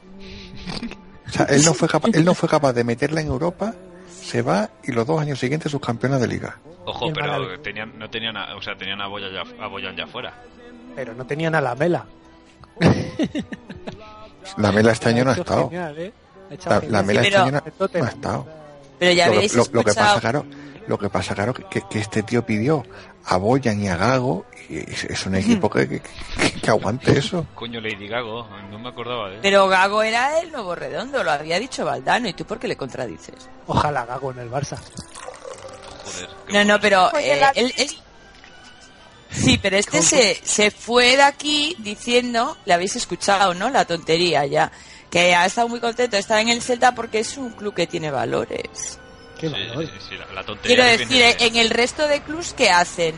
[1.28, 3.74] O sea, él no fue capaz, él no fue capaz de meterla en Europa,
[4.25, 6.57] se va y los dos años siguientes subcampeona de liga.
[6.87, 10.07] Ojo, pero tenían, no tenían, a, o sea, tenían a Boyan ya, a Boyan ya
[10.07, 10.33] fuera.
[10.97, 12.05] Pero no tenían a la mela.
[14.59, 15.68] La Mela este año no ha estado.
[15.70, 16.12] genial, ¿eh?
[16.66, 17.62] Ha La, Mela Sí, este año no,
[17.99, 18.47] no ha estado.
[18.99, 20.47] Pero ya lo, lo- lo que pasa, claro,
[20.87, 22.85] lo que pasa, claro, que, que este tío pidió
[23.25, 26.01] a Boyan y a Gago es, es un equipo que, que,
[26.61, 27.47] que- aguante eso.
[27.55, 29.41] Coño, Lady Gago, no me acordaba de él.
[29.43, 32.29] Pero Gago era el nuevo redondo, lo había dicho Valdano.
[32.29, 33.49] ¿Y tú por qué le contradices?
[33.67, 34.79] Ojalá Gago en el Barça.
[36.05, 37.91] Joder, No, no, pero eh, él, él-
[39.31, 43.69] Sí, pero este se, se fue de aquí diciendo, le habéis escuchado, ¿no?
[43.69, 44.71] La tontería ya.
[45.11, 47.87] Que ha estado muy contento de estar en el Celta porque es un club que
[47.89, 48.99] tiene valores.
[49.39, 49.87] Qué Sí, valor.
[49.87, 53.15] sí, sí, la, la tontería Quiero decir, viene en el resto de clubs, ¿qué hacen?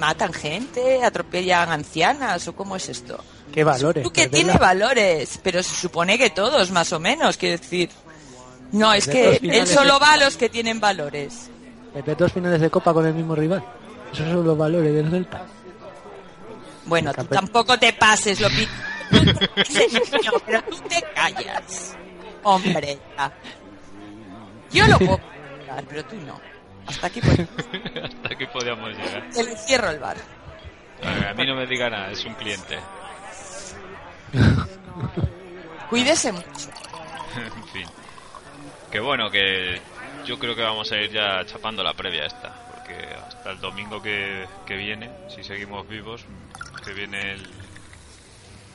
[0.00, 1.04] ¿Matan gente?
[1.04, 2.48] ¿Atropellan ancianas?
[2.48, 3.22] ¿O cómo es esto?
[3.52, 4.02] Qué valores.
[4.02, 7.90] Tú que tiene valores, pero se supone que todos, más o menos, quiero decir.
[8.72, 11.50] No, es que él solo va a los que tienen valores.
[11.92, 13.62] Perder dos finales de copa con el mismo rival.
[14.12, 15.44] Esos son los valores del Celta.
[16.86, 18.48] Bueno, tú campe- tampoco te pases, lo
[20.46, 21.94] pero tú te callas.
[22.42, 23.32] Hombre, ya.
[24.72, 25.20] Yo lo puedo
[25.88, 26.40] pero tú no.
[26.90, 27.40] Hasta aquí pues,
[28.04, 29.28] Hasta aquí podíamos llegar.
[29.32, 30.16] te le cierro el bar.
[31.02, 32.78] A mí no me diga nada, es un cliente.
[35.88, 36.46] Cuídese mucho.
[37.36, 37.86] en fin.
[38.90, 39.80] Que bueno, que
[40.24, 42.54] yo creo que vamos a ir ya chapando la previa esta.
[42.74, 42.94] Porque
[43.26, 46.24] hasta el domingo que, que viene, si seguimos vivos,
[46.84, 47.46] que viene el,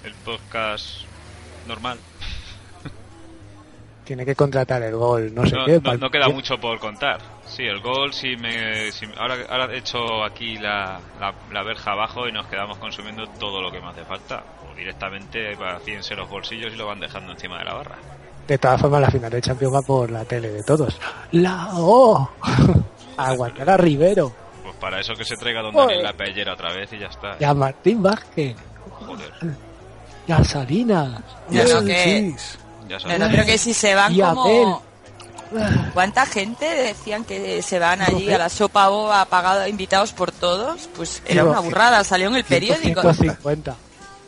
[0.03, 1.01] el podcast
[1.67, 1.99] normal.
[4.03, 5.81] Tiene que contratar el gol, no sé No, qué.
[5.97, 7.19] no queda mucho por contar.
[7.47, 11.91] Sí, el gol, si me, si- ahora, ahora he hecho aquí la, la, la verja
[11.91, 14.43] abajo y nos quedamos consumiendo todo lo que me hace falta.
[14.71, 17.95] O directamente vacíense los bolsillos y lo van dejando encima de la barra.
[18.47, 20.99] De todas formas, la final de Champions va por la tele de todos.
[21.31, 22.29] ¡La O!
[23.17, 24.31] Aguantar a Rivero.
[24.63, 25.73] Pues para eso que se traiga Don.
[25.73, 27.37] Daniel la pellera otra vez y ya está.
[27.39, 28.55] Y a Martín Vázquez.
[28.89, 29.31] Joder,
[30.27, 31.21] Y a Salinas.
[31.49, 32.35] Ya Y a no, que-
[32.87, 34.83] ya no, pero que si se van Y como...
[35.93, 40.89] ¿Cuánta gente decían que se van allí a la sopa o apagado, invitados por todos?
[40.95, 43.01] Pues era una burrada, salió en el periódico.
[43.01, 43.75] 150.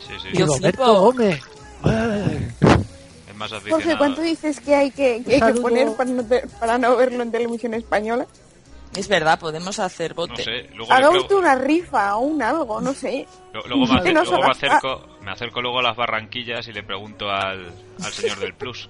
[0.06, 0.28] Sí, sí.
[0.38, 1.00] Yo Roberto flipo.
[1.00, 1.40] Gómez.
[3.28, 3.98] Es más Jorge, aficionado.
[3.98, 5.62] ¿cuánto dices que hay que, que, hay que Saludo.
[5.62, 8.26] poner para no, te- para no verlo en televisión española?
[8.96, 10.42] Es verdad, podemos hacer No bote.
[10.42, 13.26] sé, luego, le Haga usted una rifa o un algo, no sé.
[13.52, 17.30] lo- luego, me, no luego acerco, me acerco luego a las barranquillas y le pregunto
[17.30, 17.70] al,
[18.02, 18.88] al señor del Plus.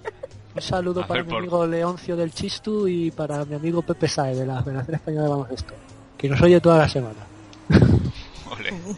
[0.59, 4.45] Un saludo para mi amigo Leoncio del Chistu y para mi amigo Pepe Sae de
[4.45, 5.75] la Federación Española de Baloncesto.
[6.17, 7.21] Que nos oye toda la semana.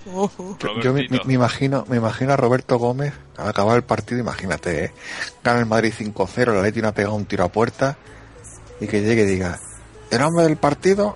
[0.06, 4.86] Yo, yo me, me imagino, me imagino a Roberto Gómez al acabar el partido, imagínate,
[4.86, 4.92] ¿eh?
[5.44, 7.98] gana el Madrid 5-0, la Leti no ha pegado un tiro a puerta
[8.80, 9.61] y que llegue y diga,
[10.11, 11.14] el hombre del partido,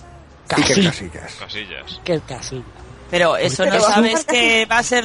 [0.51, 0.85] Iker Casillas.
[0.85, 1.35] Casillas.
[1.41, 2.01] Casillas.
[2.05, 2.65] Que el casilla.
[3.11, 5.05] Pero eso no vamos sabes que va a ser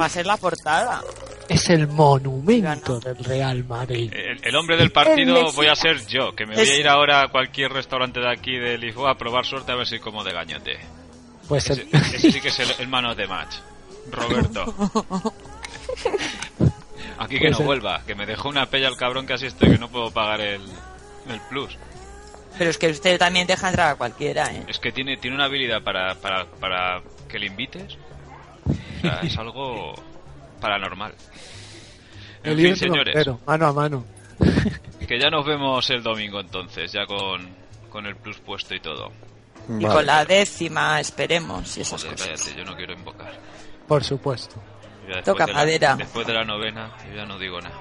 [0.00, 1.02] va a ser la portada.
[1.50, 4.12] Es el monumento del Real Madrid.
[4.14, 7.22] El, el hombre del partido voy a ser yo, que me voy a ir ahora
[7.22, 10.32] a cualquier restaurante de aquí de Lisboa a probar suerte a ver si como de
[10.32, 10.78] gañote.
[11.48, 13.56] Pues Ese, el, ese sí que es el, el mano de match.
[14.12, 14.72] Roberto.
[17.18, 19.46] Aquí que Pues no el- vuelva, que me dejó una pella el cabrón que así
[19.46, 21.76] estoy, que no puedo pagar el, el plus.
[22.56, 24.64] Pero es que usted también deja entrar a cualquiera, ¿eh?
[24.68, 27.96] Es que tiene, tiene una habilidad para, para, para que le invites.
[28.66, 29.94] O sea, es algo
[30.60, 31.14] paranormal.
[32.42, 34.04] En El fin, señores, rompero, mano a mano.
[35.08, 37.48] que ya nos vemos el domingo entonces, ya con,
[37.90, 39.10] con el plus puesto y todo.
[39.78, 42.28] Y con la décima, esperemos, y esas Joder, cosas.
[42.42, 43.32] cállate, yo no quiero invocar.
[43.86, 44.60] Por supuesto.
[45.24, 45.96] Toca de la- madera.
[45.96, 47.76] después de la novena, yo ya no digo nada.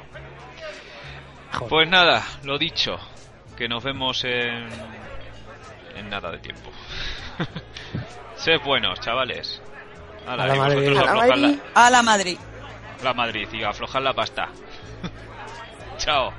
[1.69, 2.97] Pues nada, lo dicho,
[3.55, 4.67] que nos vemos en,
[5.95, 6.69] en nada de tiempo.
[8.35, 9.61] Sed buenos, chavales.
[10.27, 10.97] A la Madrid.
[11.75, 12.37] A la Madrid.
[13.03, 14.49] La, Madrid y aflojar la pasta.
[15.97, 16.33] Chao.